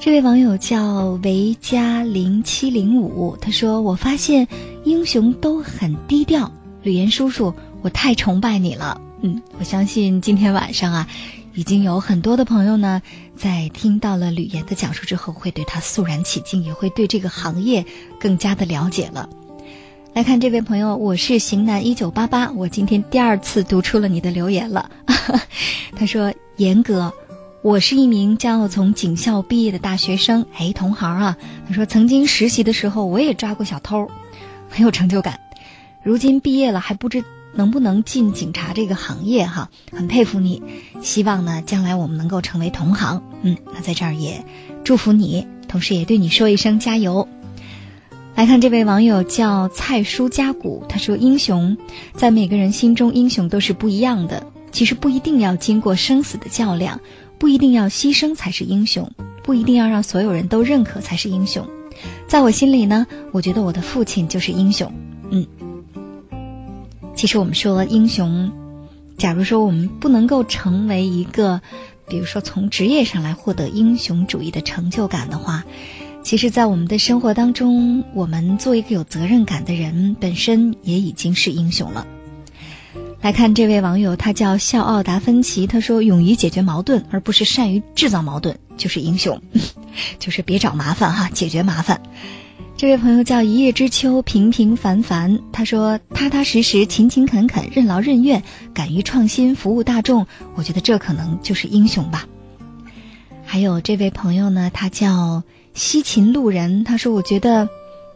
[0.00, 4.48] 这位网友叫维嘉零七零五，他说：“我发现
[4.84, 6.50] 英雄都很低调，
[6.82, 11.08] 吕岩叔叔，我太崇拜你了。”嗯，我相信今天晚上啊。
[11.54, 13.02] 已经有很多的朋友呢，
[13.36, 17.84] 在听到了吕岩的讲述之后，会对他肃然起敬，也会对这个行业
[18.20, 19.28] 更加的了解了。
[20.14, 24.90] 来看这位朋友，我是型男一九八八，我今天第二次读出了你的留言了。
[25.96, 27.12] 他说：“严哥，
[27.62, 31.36] 我是一名将要从警校毕业的大学生，哎，同行啊。”
[31.68, 34.08] 他说：“曾经实习的时候，我也抓过小偷，
[34.68, 35.38] 很有成就感。
[36.02, 37.24] 如今毕业了，还不知。”
[37.58, 39.68] 能不能进警察这个行业哈？
[39.90, 40.62] 很佩服你，
[41.02, 43.20] 希望呢将来我们能够成为同行。
[43.42, 44.44] 嗯，那在这儿也
[44.84, 47.26] 祝福你，同时也对你说一声加油。
[48.36, 51.76] 来看这位网友叫蔡叔家谷，他说：“英雄
[52.14, 54.46] 在每个人心中，英雄都是不一样的。
[54.70, 57.00] 其实不一定要经过生死的较量，
[57.38, 59.10] 不一定要牺牲才是英雄，
[59.42, 61.66] 不一定要让所有人都认可才是英雄。
[62.28, 64.92] 在我心里呢，我觉得我的父亲就是英雄。
[65.30, 65.44] 嗯，
[67.18, 68.52] 其实我们说英雄，
[69.16, 71.60] 假如说我们不能够成为一个，
[72.06, 75.64] 比如说从职业上来获得英雄主义的成就感的话，
[76.22, 82.06] 其实，在我们的生活当中，我们做一个有责任感的人，本身也已经是英雄了。
[83.20, 89.42] 来看这位网友，他叫笑傲达芬奇，他说：“勇于解决矛盾，而不是善于制造矛盾，就是英雄，
[90.20, 92.00] 就是别找麻烦哈，解决麻烦。”
[92.78, 102.28] 这位朋友叫一叶知秋，平平凡凡，他说：“踏踏实实，勤勤恳恳，任劳任怨，敢于创新，服务大众，我觉得这可能就是英雄吧。”
[103.44, 105.42] 还有这位朋友呢，他叫
[105.74, 107.68] 西秦路人，他说：“我觉得，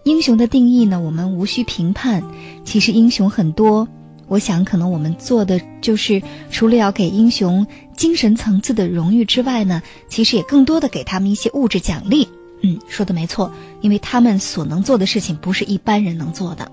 [0.05, 2.23] 英雄的定义呢，我们无需评判，
[2.65, 3.89] 其实英雄很多。”
[4.29, 12.29] 我想，可能我们做的就是，除了要给英雄精神层次的荣誉之外呢，其实也更多的给他们一些物质奖励。
[12.63, 16.73] 嗯，说的没错，因为他们所能做的事情不是一般人能做的。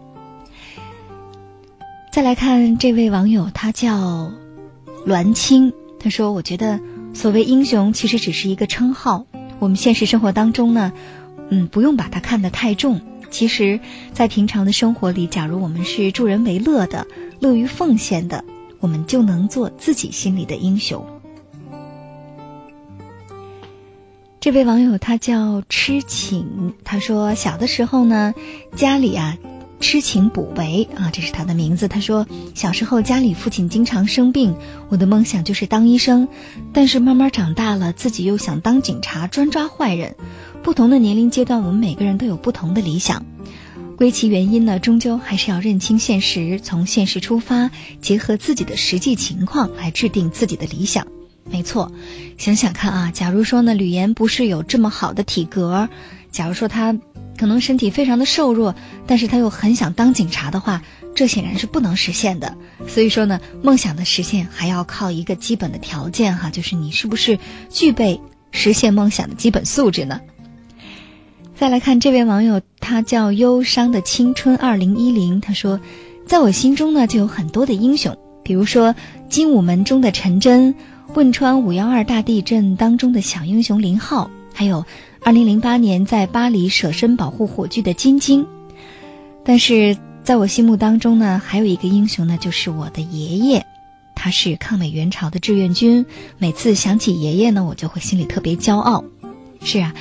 [2.12, 4.32] 再来看这位网友，他叫
[5.06, 6.80] 栾青，他说：“我觉得，
[7.14, 9.26] 所谓英雄，其实只是一个称号。
[9.60, 10.92] 我们现实生活当中呢，
[11.50, 13.02] 嗯，不用把它看得太重。
[13.30, 13.80] 其实，
[14.14, 17.06] 在平常的生活里，假如我们是助人为乐的。”
[17.40, 18.44] 乐于奉献的，
[18.82, 21.06] 我们就能做自己心里的英雄。
[24.42, 28.34] 这位网友他叫痴情，他说小的时候呢，
[28.74, 29.38] 家里啊
[29.82, 31.90] 痴情补为啊，这是他的名字。
[31.90, 32.26] 他说
[32.56, 34.56] 小时候家里父亲经常生病，
[34.88, 36.30] 我的梦想就是当医生，
[36.72, 40.16] 但是慢慢长大了，自己又想当警察专抓坏人。
[40.64, 43.26] 不同的年龄阶段，我们每个人都有不同的理想。
[43.98, 51.06] 归其原因呢，终究还是要认清现实，从现实出发，结合自己的实际情况来制定自己的理想。
[51.50, 51.92] 没错，
[52.38, 55.90] 想想看啊，假如说呢，吕岩不是有这么好的体格，
[56.32, 56.96] 假如说他
[57.38, 58.76] 可能身体非常的瘦弱，
[59.08, 60.82] 但是他又很想当警察的话，
[61.16, 62.56] 这显然是不能实现的。
[62.88, 67.38] 所以说呢，梦想的实现还要靠一个基本的条件哈，就是你是不是
[67.70, 68.20] 具备
[68.52, 70.20] 实现梦想的基本素质呢？
[71.56, 75.42] 再来看这位网友，他叫忧伤的青春二零一零。
[75.42, 75.80] 他说，
[76.26, 78.96] 在我心中呢，就有很多的英雄，比如说
[79.30, 80.74] 精武门中的陈真，
[81.16, 84.86] 汶川五幺二大地震当中的小英雄林浩，还有
[85.24, 88.46] 二零零八年在巴黎舍身保护火炬的金晶。
[89.44, 93.66] 但是在我心目当中呢，还有一个英雄呢，就是我的爷爷，
[94.16, 96.06] 他是抗美援朝的志愿军。
[96.38, 99.04] 每次想起爷爷呢，我就会心里特别骄傲。
[99.64, 99.94] 是啊。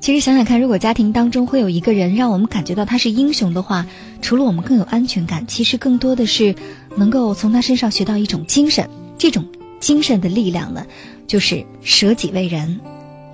[0.00, 3.86] 其实想想看，如果家庭当中会有一个人让我们感觉到他是英雄的话，
[4.20, 6.54] 除了我们更有安全感，其实更多的是
[6.96, 8.88] 能够从他身上学到一种精神。
[9.16, 9.44] 这种
[9.82, 10.86] 精神的力量呢，
[11.26, 12.78] 就是舍己为人。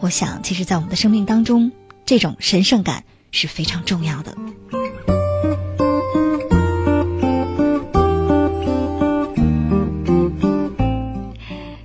[0.01, 1.71] 我想，其实，在我们的生命当中，
[2.07, 4.35] 这种神圣感是非常重要的。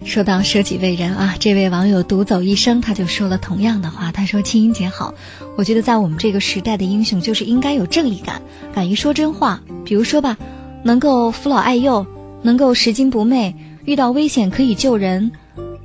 [0.05, 4.13] 说到舍己为人啊，这位网友独走一生，他就说了同样的话。
[4.13, 5.13] 他说：“青音姐好，
[5.57, 8.41] 我觉得在我们这个时代的英雄就是应该有正义感，
[8.73, 9.61] 敢于说真话。
[9.83, 10.37] 比如说吧，
[10.83, 12.05] 能够扶老爱幼，
[12.43, 13.55] 能够拾金不昧，
[13.85, 15.31] 遇到危险可以救人。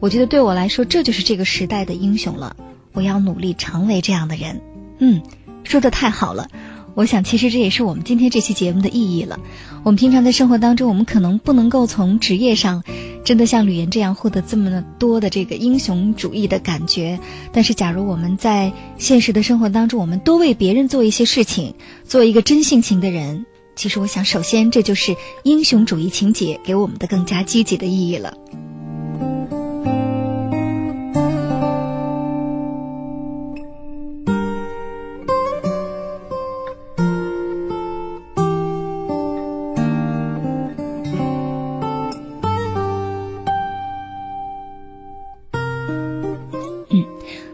[0.01, 2.57] 我觉得对我来说，这就是这个时代的英雄了。
[2.93, 4.61] 我要努力成为这样的人。”
[4.99, 5.23] 嗯，
[5.65, 6.49] 说的太好了。
[6.95, 9.39] 我想，其实这也是我们今天这期节目的意义了。
[9.85, 12.83] 我们平常在生活当中，我们可能不能够从职业上。
[13.25, 17.21] 真的像吕岩这样获得这么多的这个英雄主义的感觉，
[17.53, 21.75] 但是假如我们在现实的生活当中，我们多为别人做一些事情，
[22.05, 23.45] 做一个真性情的人，
[23.79, 28.37] 其实我想，首先这就是英雄主义情节给我们的更加积极的意义了。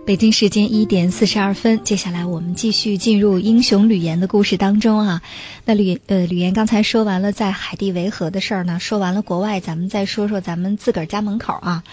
[0.06, 5.22] 北京时间一点四十二分，接下来我们继续进入英雄吕岩的故事当中啊。
[5.64, 11.84] 那吕呃吕岩刚才说完了在海地维和的事儿呢，说完了国外，咱们再说说咱们自个儿家门口啊。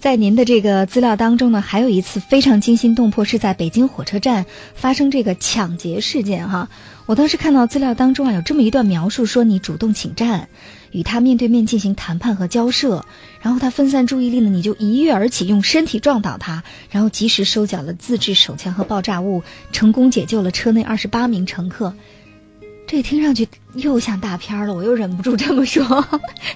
[0.00, 6.70] 在您的这个资料当中呢，还有一次非常惊心动魄，是在北京火车站发生这个抢劫事件哈。
[7.04, 10.48] 我当时看到资料当中啊，有这么一段描述，说你主动请战。
[10.92, 13.04] 与他面对面进行谈判和交涉，
[13.40, 21.94] 然后他分散注意力呢，你就一跃而起，用身体撞倒他，然后及时收缴了自制手枪和爆炸物，成功解救了车内二十八名乘客。
[22.86, 26.06] 这听上去又像大片了，我又忍不住这么说。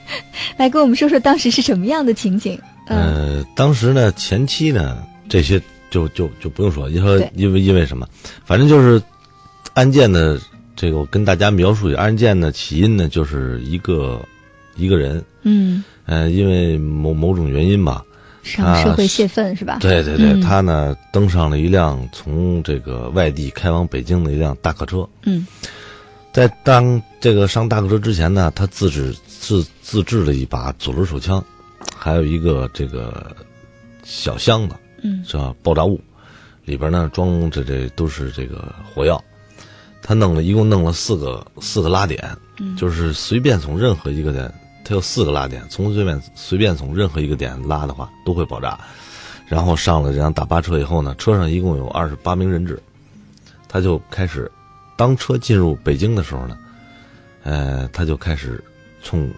[0.56, 2.58] 来跟我们说说当时是什么样的情景？
[2.86, 5.60] 呃，当时呢，前期呢，这些
[5.90, 8.08] 就就就不用说，因为因为因为什么，
[8.46, 9.02] 反正就是
[9.74, 10.40] 案件的
[10.82, 14.20] 这个，我跟大家描述一下，案件的起因呢，就是一个
[14.74, 18.04] 一个人，嗯，呃，因为某某种原因吧，
[18.42, 19.78] 上社会泄愤是吧？
[19.80, 25.46] 对对对，嗯他呢登上了一辆从这个外地开往北京的一辆大客车，嗯
[26.32, 31.40] 在当这个上大客车之前呢，他自制自自制了一把左轮手枪，
[31.96, 33.36] 还有一个这个
[34.02, 34.74] 小箱子，
[35.04, 35.54] 嗯是吧？
[35.62, 36.00] 爆炸物，
[36.64, 39.22] 里边呢装着这都是这个火药。
[40.02, 44.52] 他弄了一共弄了四个四个拉点，嗯就是随便从任何一个点，
[44.84, 48.78] 它有四个拉点，从随便随便从任何一个点拉的话都会爆炸。
[49.46, 52.82] 然后上了这辆大巴车以后呢，车上一共有二十八名人质，
[53.68, 54.50] 他就开始，
[54.96, 56.56] 当车进入北京的时候呢，
[57.42, 58.62] 呃，他就开始
[59.02, 59.30] 冲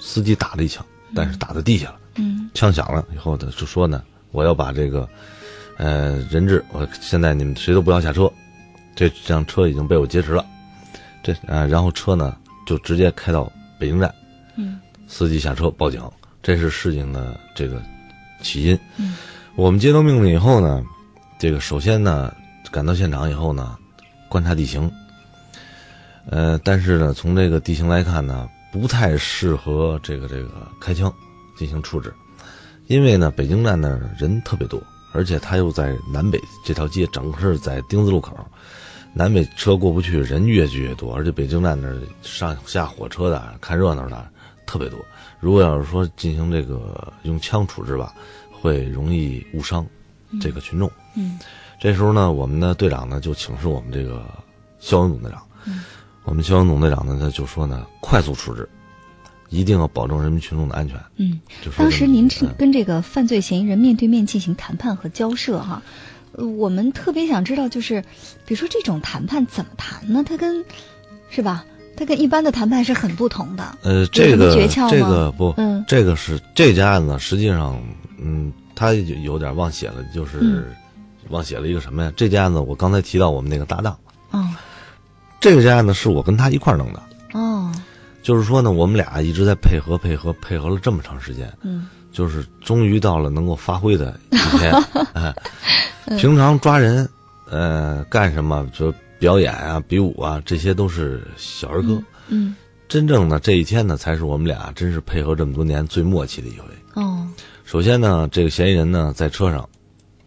[0.00, 1.96] 司机打了一枪，但是打在地下了。
[2.16, 4.02] 嗯枪响了以后他，就说呢，
[4.32, 5.08] 我要把这个，
[5.76, 8.30] 呃，人质，我现在你们谁都不要下车，
[9.08, 10.44] 这辆车已经被我劫持了，
[11.22, 12.36] 这啊、然后车呢
[12.66, 14.14] 就直接开到北京站，
[14.56, 14.78] 嗯。
[15.08, 16.02] 司机下车报警，
[16.42, 17.82] 这是事情的这个
[18.42, 18.78] 起因。
[18.98, 19.16] 嗯。
[19.56, 20.84] 我们接到命令以后呢，
[21.38, 22.30] 这个首先呢
[22.70, 23.74] 赶到现场以后呢，
[24.28, 24.90] 观察地形，
[26.26, 31.10] 呃，但是呢从这个地形来看呢，不太适合这个这个开枪
[31.56, 32.12] 进行处置，
[32.86, 34.78] 因为呢北京站那儿人特别多，
[35.12, 38.36] 而且他又在南北这条街，整个是在丁字路口，
[39.12, 44.28] 南北车过不去，人越聚越多，而且北京站那儿上下火车的、看热闹的
[44.66, 44.98] 特别多。
[45.40, 48.14] 如果要是说进行这个用枪处置吧，
[48.50, 49.86] 会容易误伤
[50.40, 50.90] 这个群众。
[51.16, 51.38] 嗯
[51.80, 54.22] 这时候呢，我们的队长呢就请示我们这个
[54.80, 55.42] 消防总队长，
[56.24, 58.68] 我们消防总队长呢他就说呢，快速处置，
[59.48, 61.00] 一定要保证人民群众的安全。
[61.16, 61.40] 嗯。
[61.64, 65.82] 就当时您跟这个犯罪嫌疑人面对面进行谈判和交涉哈，
[66.32, 68.00] 呃我们特别想知道，就是
[68.46, 70.24] 比如说这种谈判怎么谈呢？
[70.26, 70.64] 它跟
[71.30, 71.64] 是吧？
[71.96, 73.76] 它跟一般的谈判是很不同的。
[73.82, 74.90] 呃，这个诀窍吗？
[74.90, 75.84] 这个不，嗯。
[75.86, 77.78] 这个是这件案子，实际上，
[78.18, 80.64] 嗯，他有有点忘写了，就是、嗯。
[81.28, 82.12] 忘写了一个什么呀？
[82.16, 83.96] 这件案子我刚才提到我们那个搭档，
[84.30, 84.48] 哦。
[85.40, 87.02] 这个家案子是我跟他一块儿弄的，
[87.34, 87.72] 哦。
[88.22, 94.72] 就是说呢，我们俩一直在配合配合配合了这么长时间，嗯就是终于到了能够发挥的一天。
[95.14, 95.34] 哎，
[96.18, 97.08] 平常抓人，
[97.48, 102.02] 呃，干什么就表演啊、比武啊，这些都是小儿科。
[102.28, 102.54] 嗯
[102.88, 106.66] 真正的这一天呢，才是我们俩真是配合这么多年最默契的一回。
[106.94, 107.28] 哦
[107.64, 109.68] 首先呢，这个嫌疑人呢在车上，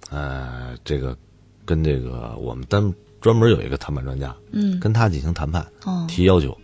[0.10, 1.18] 呃，这个
[1.66, 2.82] 跟这个我们单
[3.20, 6.58] 专门有一个谈判专家，嗯跟他进行谈判，哦提要求。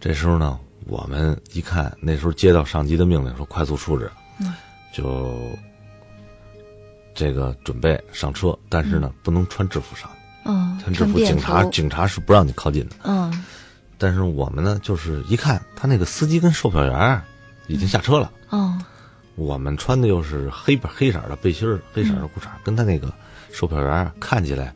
[0.00, 4.17] 这时候呢，我们一看，那时候接到上级的命令说快速处置，嗯
[4.98, 5.38] 就
[7.14, 10.10] 这个准备上车，但是呢，不能穿制服上，
[10.42, 12.96] 哦穿制服警察警察是不让你靠近的。
[13.04, 13.44] 嗯
[14.00, 17.20] 但是我们呢，就是一看他那个司机跟售票员
[17.66, 18.30] 已经下车了。
[18.50, 18.76] 哦
[19.34, 23.12] 我们穿的又是黑黑色的背心儿、黑色的裤衩，跟他那个
[23.52, 24.74] 售票员看起来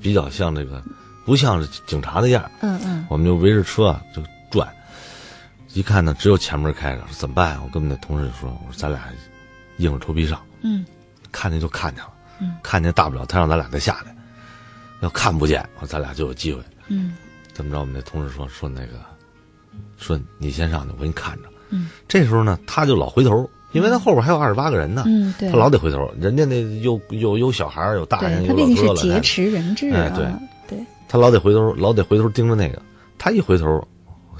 [0.00, 0.82] 比较像这个，
[1.26, 2.50] 不像是警察的样儿。
[2.60, 4.66] 嗯嗯我们就围着车啊就转，
[5.74, 7.60] 一看呢只有前门开着，说怎么办呀？
[7.62, 9.00] 我跟我们那同事就说：“我说咱俩
[9.78, 10.84] 硬着头皮上，嗯
[11.32, 14.14] 看见就看见了，嗯看见大不了他让咱俩再下来，
[15.00, 16.62] 要看不见，我咱俩就有机会。
[16.88, 17.14] 嗯
[17.52, 19.00] 怎么着，我们那同事说说那个，
[19.96, 21.48] 说你先上去，我给你看着。
[21.70, 25.04] 嗯这时候呢，他就老回头，因为他后边还有二十八个人呢。
[25.06, 30.26] 嗯，对他，老得回头，人家那有有有小孩儿有大人，有老哥了，哎是劫持人质哎啊，对
[30.76, 32.80] 对，他老得回头，老得回头盯着那个。
[33.18, 33.86] 他一回头，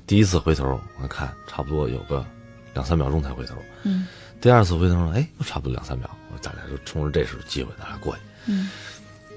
[0.07, 2.25] 第一次回头，我看差不多有个
[2.73, 3.55] 两三秒钟才回头。
[3.83, 4.07] 嗯
[4.41, 6.09] 第二次回头，哎，又差不多两三秒。
[6.31, 8.21] 我说咱俩就冲着这时候机会，咱俩过去。
[8.47, 8.71] 嗯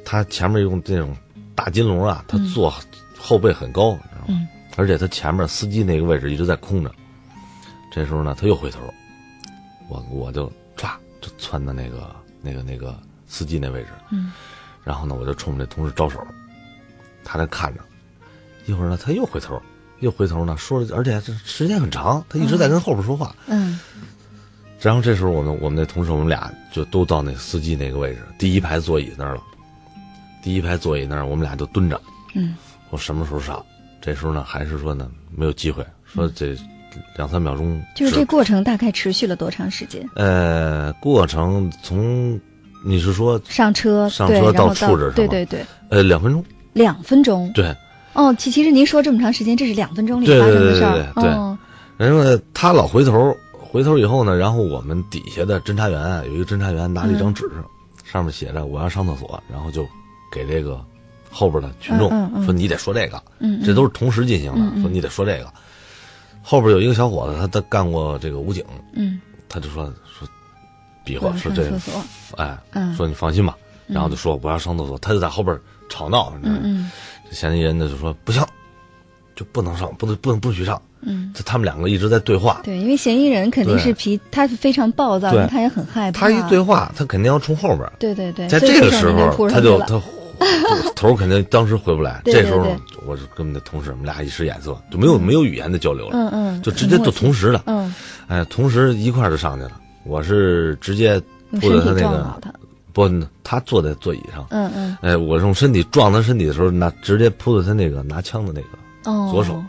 [0.03, 1.15] 他前面用这种
[1.55, 2.73] 大金龙啊，他坐
[3.17, 4.27] 后背很高，你知道吗？
[4.29, 4.47] 嗯
[4.77, 6.91] 而且他前面司机那个位置一直在空着。
[7.91, 8.79] 这时候呢，他又回头，
[9.89, 12.97] 我我就唰就窜到那个那个那个
[13.27, 14.31] 司机那位置，嗯
[14.83, 16.25] 然后呢，我就冲这同事招手，
[17.23, 17.81] 他在看着，
[18.65, 19.61] 一会儿呢，他又回头，
[19.99, 23.35] 又回头呢，说了，而且这时间很长，他一直在跟后边说话。
[23.47, 23.79] 嗯
[24.81, 29.41] 然后这时候我们我们那同事我们俩就都到那司机那个位置，第一排座椅那儿了。
[30.43, 32.01] 第一排座椅那儿，我们俩就蹲着。
[32.33, 32.55] 嗯
[32.89, 33.63] 我什么时候上？
[34.01, 36.57] 这时候呢，还是说呢没有机会，说这
[37.15, 40.03] 两三秒钟就是这过程大概持续了多长时间？
[40.15, 42.39] 呃过程从
[42.83, 46.43] 你是说上车，上车到处置是吗对对对，呃两分钟？
[46.73, 47.51] 两分钟。
[47.53, 47.71] 对，
[48.13, 50.93] 哦，其其实您说这么长时间，这是两分钟里发生的事儿。
[51.13, 51.23] 对
[51.97, 53.37] 然后呢，他老回头，
[53.71, 57.49] 回头以后呢，然后我们底下的侦查员啊，有一个侦查员拿了一张纸，
[58.03, 59.87] 上面写着我要上厕所，然后就
[60.29, 60.83] 给这个
[61.29, 65.49] 后边的群众嗯嗯嗯说你得说这个，嗯，这都是同时进行的，嗯嗯说你得说这个。
[66.43, 68.61] 后边有一个小伙子，他他干过这个武警，
[68.93, 70.27] 嗯，他就说说
[71.05, 72.03] 比划说这上厕所，
[72.43, 73.55] 哎，嗯说你放心吧，
[73.87, 75.57] 然后就说我要上厕所，他就在后边
[75.87, 76.33] 吵闹？
[76.43, 76.91] 嗯嗯
[77.29, 78.45] 这嫌疑人呢就说不行，
[79.33, 80.81] 就不能上，不能不能不许上。
[81.01, 86.19] 嗯，这他们两个一直在对话，对，因为嫌疑人肯定是脾，他是非常暴躁，对他也很害怕。
[86.21, 87.89] 他一对话，他肯定要冲后边。
[87.99, 90.01] 对对对，在这个时候，他就他
[90.95, 92.21] 头肯定当时回不来。
[92.25, 92.65] 这时候
[93.05, 97.63] 我就跟我们的同事，我们俩一使眼色，就没有没有语言的交流了，嗯嗯，就直接就同时了。
[97.65, 97.93] 嗯，
[98.27, 99.71] 哎，同时一块儿就上去了。
[100.03, 101.19] 我是直接
[101.59, 102.41] 扑在他那个。
[102.93, 103.09] 不，
[103.41, 104.45] 他坐在座椅上。
[104.49, 109.63] 嗯嗯哎，我用身体撞他身体的时候，拿直接扑在他那个拿枪的那个，哦，左手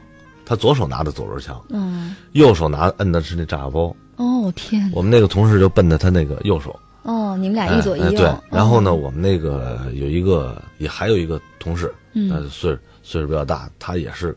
[0.52, 3.96] 他左手拿着左轮枪，嗯右手拿摁的是那炸药包。
[4.16, 8.06] 哦天我们那个同事就奔着他那个右手，哦，你们俩哎一左一右。
[8.06, 14.36] 哎对，然后呢，哦我们那个有一个也还有一个同事，嗯呃，岁岁数比较大，他也是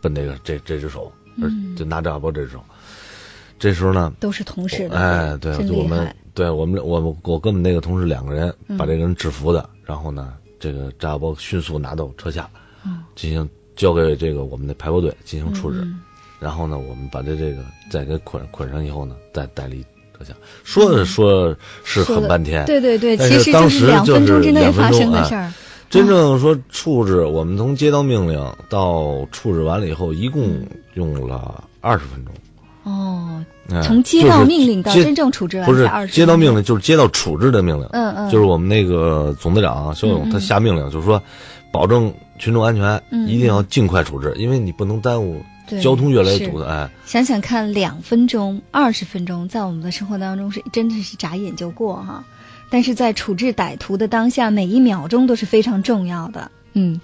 [0.00, 1.12] 奔这个这这只手，
[1.42, 2.64] 而嗯就拿炸药包这只手。
[3.58, 6.10] 这时候呢，都是同事，哎，对，就我们。
[6.32, 12.48] 对我们我们我跟我们那个同事两个人嗯把这个人制服的，然后呢，这个炸药包迅速拿到车下，
[12.86, 13.46] 嗯进行
[13.78, 15.78] 交给这个我们的排波队进行处置。
[15.80, 16.00] 嗯
[16.40, 19.82] 然后呢，我们把这这个再给捆捆上以后呢，再带离
[20.16, 20.36] 车厢。
[20.62, 21.52] 说是说
[21.82, 25.52] 是很半天，对对对，其实当时就是两分钟之内发生的事儿。
[25.90, 32.32] 真正说处置，我们从接到命令到处置完了以后，一共嗯用了二十分钟。
[32.84, 37.84] 哦，哎从接到命令到真正处置完不是接到命令，就是接到处置的命令。
[37.90, 41.20] 嗯嗯，就是我们那个总队长肖勇，他下命令，就是说，
[41.70, 46.68] 保证群众安全，嗯一定要尽快处置，因为你不能耽误对交通越来越堵的。
[46.68, 52.24] 哎，想想看，两分钟、二十分钟，在我们的生活当中是真的是眨眼就过哈。
[52.70, 56.50] 但是在处置歹徒的当下，每一秒钟都是非常重要的。
[56.74, 57.00] 嗯，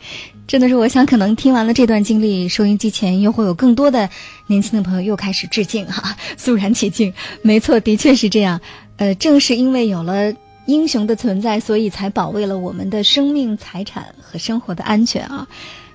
[0.47, 4.09] 真的是，我想可能听完了这段经历，收音机前又会有更多的
[4.47, 7.13] 年轻的朋友又开始致敬哈，肃然起敬。
[7.43, 8.61] 没错，的确是这样。
[8.97, 10.35] 呃，正是因为有了
[10.67, 15.47] 英雄的存在，所以才保卫了我们的生命、财产和生活的安全啊。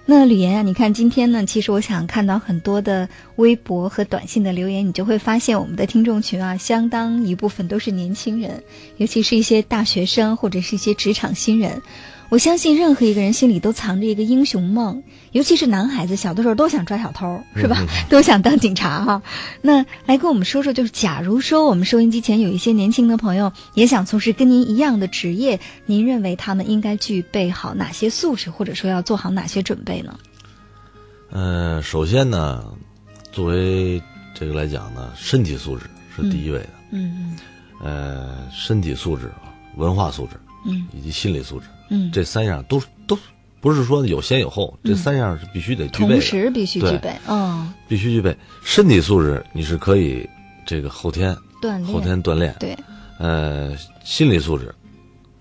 [0.05, 8.63] 那吕岩啊，你看今天呢，其实我想看到很多的微博和短信的留言，你就会发现我们的听众群啊，相当一部分都是年轻人，
[8.97, 11.81] 尤其是一些大学生或者是一些职场新人。
[12.29, 15.01] 我相信任何一个人心里都藏着一个英雄梦，
[15.31, 17.83] 尤其是男孩子，小的时候都想抓小偷，是吧？
[18.07, 19.21] 都想当警察哈、
[19.61, 30.15] 那来跟我们说说，就是假如说我们收音机前有一些年轻的朋友也想从事跟您一样的职业，您认为他们应该具备好哪些素质，或者说要做好哪些准备呢？
[31.31, 32.63] 呃，首先呢，
[33.31, 34.01] 作为
[34.35, 36.69] 这个来讲呢，身体素质是第一位的。
[36.91, 37.37] 嗯嗯
[37.81, 40.33] 呃，身体素质、啊文化素质
[40.65, 41.78] 嗯以及心理素质，嗯，
[42.11, 43.17] 这三样都都
[43.59, 48.35] 不是说有先有后，这三样是必须得具备的，同时必须具备，嗯，必须具备。
[48.63, 50.27] 身体素质你是可以
[50.65, 52.77] 这个后天锻炼，后天锻炼，对，
[53.17, 54.73] 呃，心理素质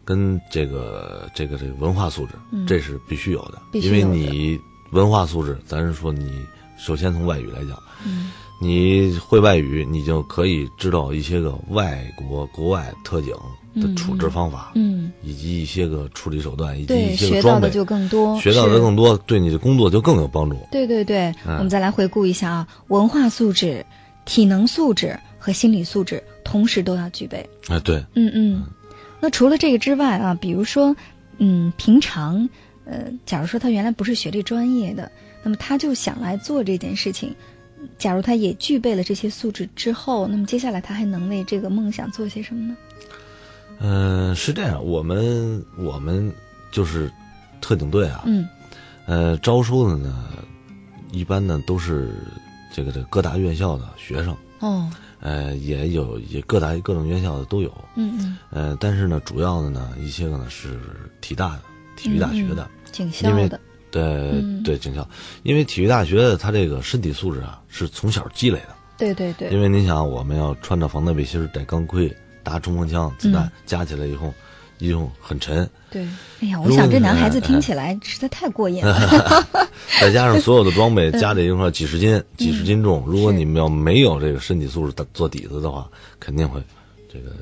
[0.04, 2.66] 跟这个这个这个文化素质，嗯。
[2.66, 4.58] 这是必须有的，因为你
[4.90, 6.44] 文化素质，咱是说你
[6.76, 8.30] 首先从外语来讲，嗯。
[8.60, 13.32] 你会外语，你就可以知道一些个外国国外特警
[13.76, 20.56] 的处置方法，嗯，以及一些个处理手段，以及对，一些学个装备，到的就更多，学到的更多，对你的工作就更有帮助。
[20.70, 23.84] 对对对，嗯我们再来回顾一下啊，文化素质、
[24.24, 27.48] 体能素质和心理素质同时都要具备。
[27.68, 28.62] 哎，对，嗯嗯，
[29.20, 30.94] 那除了这个之外啊，比如说，
[31.38, 32.48] 嗯，平常，
[32.84, 35.10] 呃，假如说他原来不是学这专业的，
[35.42, 37.34] 那么他就想来做这件事情，
[37.98, 42.76] 假如他也具备了这些素质之后，那么接下来他还能为这个梦想做些什么呢？
[43.80, 46.32] 嗯、是这样，我们我们
[46.70, 47.10] 就是
[47.60, 48.46] 特警队啊，嗯
[49.06, 50.28] 呃，招收的呢，
[51.12, 52.10] 一般呢都是
[52.74, 60.78] 这个这个各大院校的学生，哦，呃，也有也各大各种院校的都有，嗯嗯，呃，但是呢，主要的呢一些个呢是
[61.20, 61.62] 体大的，
[61.96, 63.58] 体育大学的，警校因为的，
[63.90, 65.08] 对、嗯对警校，
[65.42, 72.14] 因为体育大学的他这个身体素质啊是从小积累的，对对对，因为你想，我们要穿着防弹背心儿，带钢盔，
[72.48, 73.52] 打冲锋枪，子弹、嗯。
[73.66, 74.32] 加起来以后，
[74.78, 76.02] 一种很沉，对，
[76.40, 78.84] 哎呀，我想这男孩子听哎起来实在太过瘾。
[78.84, 79.46] 了。
[80.00, 85.86] 再加上所有的装备 加在一块几十斤、几十斤重，如果你们要没有这个身体素质打做底子的话，
[86.18, 86.62] 肯定会
[87.12, 87.32] 这个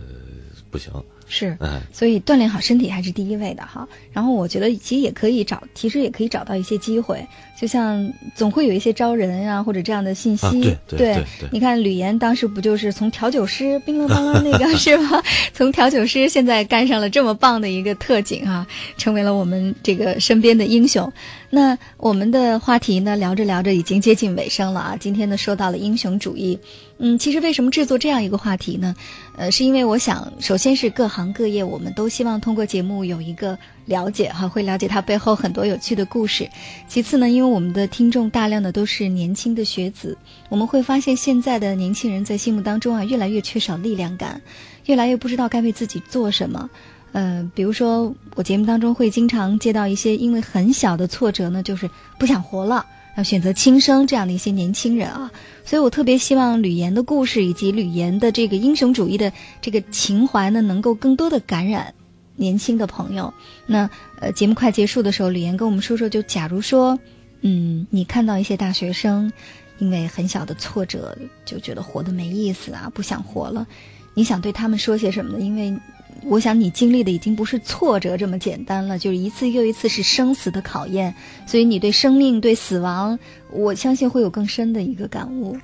[0.71, 0.93] 不行。
[1.29, 3.87] 是，嗯，所以锻炼好身体还是第一位的哈。
[4.13, 7.27] 然后我觉得其实也可以找，其实也可以找到一些机会，
[7.61, 10.47] 就像总会有一些招人啊或者这样的信息。
[10.47, 15.23] 啊对对对对你看吕岩当时不就是从调酒师冰冷当当那个 是吧？
[15.53, 18.67] 从调酒师现在干上了这么棒的一个特警啊，
[18.97, 21.13] 成为了我们这个身边的英雄。
[21.51, 24.97] 那我们的话题呢，聊着聊着已经接近尾声了啊。
[24.99, 26.59] 今天呢，说到了英雄主义。
[26.99, 28.95] 嗯，其实为什么制作这样一个话题呢？
[29.37, 36.49] 呃，是因为我想，首先是各行各业，我们都希望通过节目有一个了解哈，会了解它背后很多有趣的故事。
[36.89, 40.17] 其次呢，因为我们的听众大量的都是年轻的学子，
[40.49, 44.41] 我们会发现现在的年轻人在心目当中啊，越来越缺少力量感，
[44.87, 46.71] 越来越不知道该为自己做什么。
[47.13, 52.85] 呃，比如说我节目当中会经常接到一些因为很小的挫折呢，就是不想活了，
[53.17, 55.31] 要选择轻生这样的一些年轻人啊。
[55.65, 61.93] 所以我特别希望吕岩的故事以及吕岩的这个英雄主义的这个情怀呢，能够更多的感染
[62.37, 63.35] 年轻的朋友。
[63.67, 63.91] 那
[64.21, 66.97] 呃，节目快结束的时候，吕岩跟我们说说，就假如说，
[67.41, 69.33] 嗯，你看到一些大学生
[69.79, 73.67] 因为很小的挫折就觉得活得没意思啊，不想活了，
[74.15, 75.45] 你想对他们说些什么呢？
[75.45, 75.77] 因为
[76.25, 81.15] 我想你经历的已经不是挫折这么简单了，就是一次又一次是生死的考验，
[81.47, 83.19] 所以你对生命、对死亡，
[83.51, 85.57] 我相信会有更深的一个感悟。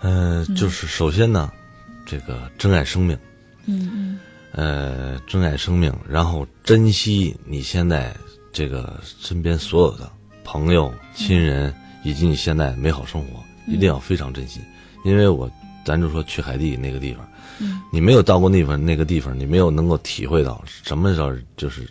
[0.00, 1.50] 呃，就是首先呢，
[2.06, 3.18] 这个珍爱生命，
[3.66, 4.18] 嗯嗯
[4.52, 8.14] 呃，珍爱生命，然后珍惜你现在
[8.52, 10.10] 这个身边所有的
[10.44, 11.74] 朋友、亲人，
[12.04, 14.60] 以及你现在美好生活，一定要非常珍惜。
[15.04, 15.50] 因为我，
[15.84, 17.28] 咱就说去海地那个地方，
[17.60, 17.80] 嗯。
[17.92, 21.88] 你没有到过那方那个地方，你没有能够体会到什么叫就是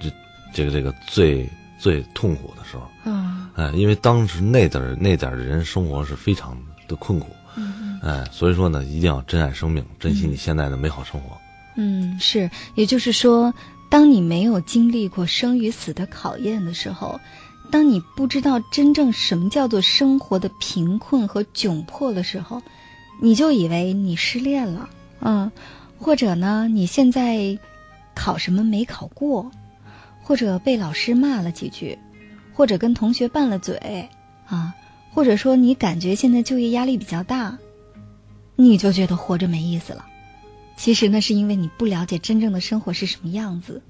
[0.00, 0.10] 这
[0.52, 1.48] 这个这个最
[1.78, 2.82] 最痛苦的时候。
[3.04, 6.56] 嗯哎，因为当时那点儿那点儿的人生活是非常
[6.88, 7.98] 的困苦，嗯。
[8.02, 11.36] 哎，所以说呢，一定要珍爱生命，珍惜你现在的美好生活。
[11.76, 13.52] 嗯，是，也就是说，
[13.90, 17.20] 当你没有经历过生与死的考验的时候，
[17.70, 22.62] 当你不知道真正什么叫做生活的贫困和窘迫的时候，
[23.20, 24.88] 你就以为你失恋了，
[25.20, 25.50] 嗯，
[25.98, 27.58] 或者呢，你现在
[28.14, 29.50] 考什么没考过，
[30.22, 31.98] 或者被老师骂了几句，
[32.52, 34.08] 或者跟同学拌了嘴，
[34.46, 34.74] 啊，
[35.12, 37.56] 或者说你感觉现在就业压力比较大，
[38.56, 40.06] 你就觉得活着没意思了。
[40.76, 43.82] 其实那是因为你不了解真正的生活是什么样子，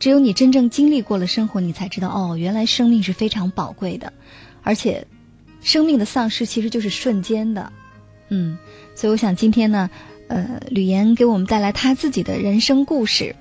[0.00, 4.12] 只有你真正经历过了生活，你才知道哦，原来生命是非常宝贵的，
[4.62, 5.06] 而且，
[5.60, 7.72] 生命的丧失其实就是瞬间的，
[8.30, 8.58] 嗯，
[8.96, 9.88] 所以我想今天呢，
[10.28, 13.36] 呃，吕岩给我们带来他自己的人生故事，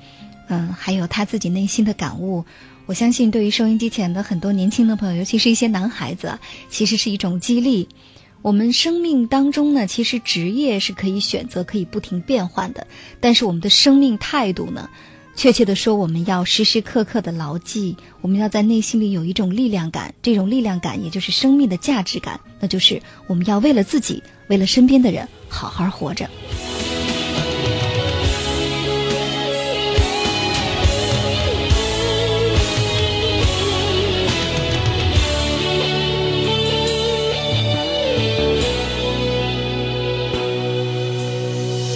[0.48, 2.46] 嗯、还有他自己内心的感悟。
[2.86, 6.38] 我相信，对于收音机前的很多年轻的朋友，尤其是一些男孩子，
[6.70, 7.88] 其实是一种激励。
[8.42, 12.88] 我们生命当中呢，其实职业是可以选择、可以不停变换的，
[13.22, 14.90] 但是我们的生命态度呢，
[15.34, 24.22] 确切的说，我们要时时刻刻的牢记，我们要在内心里有一种力量感，这种力量感也就是生命的价值感，那就是我们要为了自己，
[24.54, 26.30] 为了身边的人，好好活着。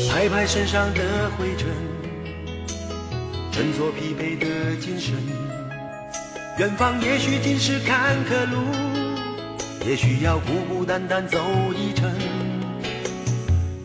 [0.10, 1.68] 拍拍身上的灰尘，
[3.52, 5.14] 振作疲惫的精神。
[6.58, 8.58] 远方也许尽是坎坷路，
[9.88, 11.38] 也许要孤孤单单走
[11.76, 12.12] 一程。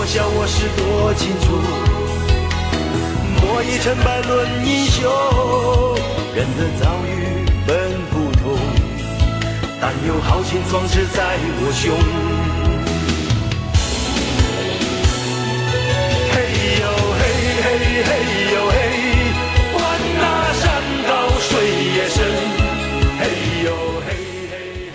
[0.00, 1.60] 莫笑我是多清楚，
[3.38, 5.04] 莫以成败论英雄。
[6.34, 8.56] 人的遭遇本不同，
[9.78, 12.49] 但有豪情壮志在我胸。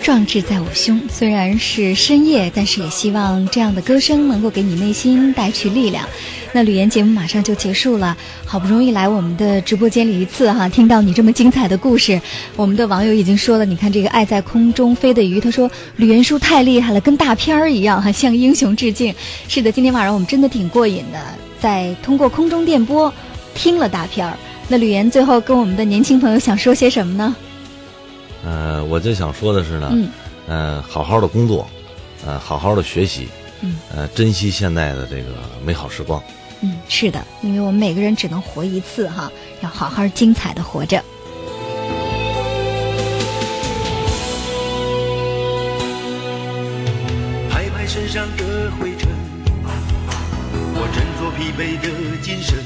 [0.05, 1.01] 壮志在我胸。
[1.09, 6.07] 虽然是深夜，但是也希望这样的歌声能够给你内心带去力量。
[6.53, 12.21] 那吕岩节目马上就结束了，好不容易来我们的直播间里一次哈，听到你这么精彩的故事，
[12.55, 19.11] 我们的网友已经说了，你看这个爱在空中飞的鱼，他说吕岩叔太厉害了，跟大片儿一样哈，向英雄致敬。
[19.47, 21.19] 是的，今天晚上我们真的挺过瘾的，
[21.59, 23.11] 在通过空中电波。
[23.55, 24.37] 听了大片儿。
[24.67, 27.35] 那吕岩最后跟我们的年轻朋友想说些什么呢？
[28.45, 30.09] 呃，我就想说的是呢，嗯，
[30.47, 31.67] 呃，好好的工作，
[32.23, 33.27] 呃，好好的学习，
[33.61, 35.31] 嗯，呃，珍惜现在的这个
[35.65, 36.21] 美好时光。
[36.61, 39.31] 嗯，是的，因为我们每个人只能活一次哈，
[39.61, 41.03] 要好好精彩的活着。
[47.49, 49.09] 拍拍身上的灰尘，
[50.75, 51.89] 我振作疲惫的
[52.21, 52.63] 精神。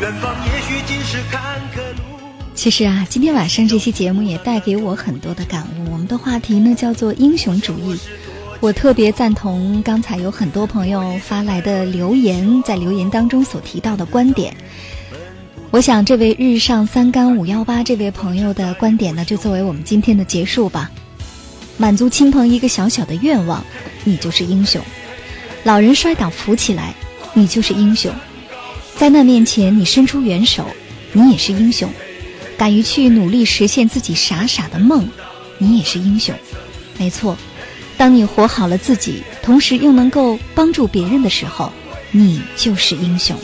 [0.00, 2.17] 远方也许尽是坎坷路。
[2.58, 5.92] 其实啊，今天晚上这期节目也带给我很多的感悟。
[5.92, 7.96] 我们的话题呢叫做英雄主义。
[8.58, 14.52] 我特别赞同刚才有很多朋友发来的留言，在留言当中所提到的观点。
[15.70, 20.90] 我想，这位日上三竿五幺八这位朋友的观点呢，就作为我们今天的结束吧。
[21.76, 23.64] 满足亲朋一个小小的愿望，
[24.02, 24.82] 你就是英雄；
[25.62, 26.92] 老人摔倒扶起来，
[27.34, 28.12] 你就是英雄；
[28.96, 30.66] 灾难面前你伸出援手，
[31.12, 31.88] 你也是英雄；
[32.58, 35.08] 敢于去努力实现自己傻傻的梦，
[35.56, 36.34] 你也是英雄。
[36.98, 37.38] 没错。
[37.96, 41.72] 当你活好了自己，同时又能够帮助别人的时候，
[42.10, 43.36] 你就是英雄。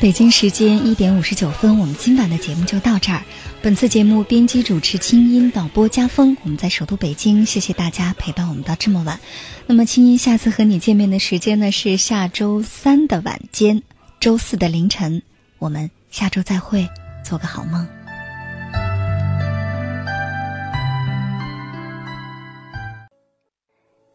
[0.00, 3.20] 北京时间一点五十九分，我们今晚的节目就到这儿。
[3.60, 9.18] 本次节目编辑主持清音，导播家峰，我们在首都北京，谢谢大家陪伴我们到这么晚。
[9.66, 13.82] 那么清音下次和你见面的时间呢是下周三的晚间，
[14.20, 15.20] 周四的凌晨，
[15.58, 15.90] 我们。
[16.10, 16.88] 下周再会，
[17.24, 17.86] 做个好梦。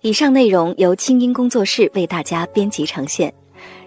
[0.02, 3.34] 以上内容由清音工作室为大家编辑呈现。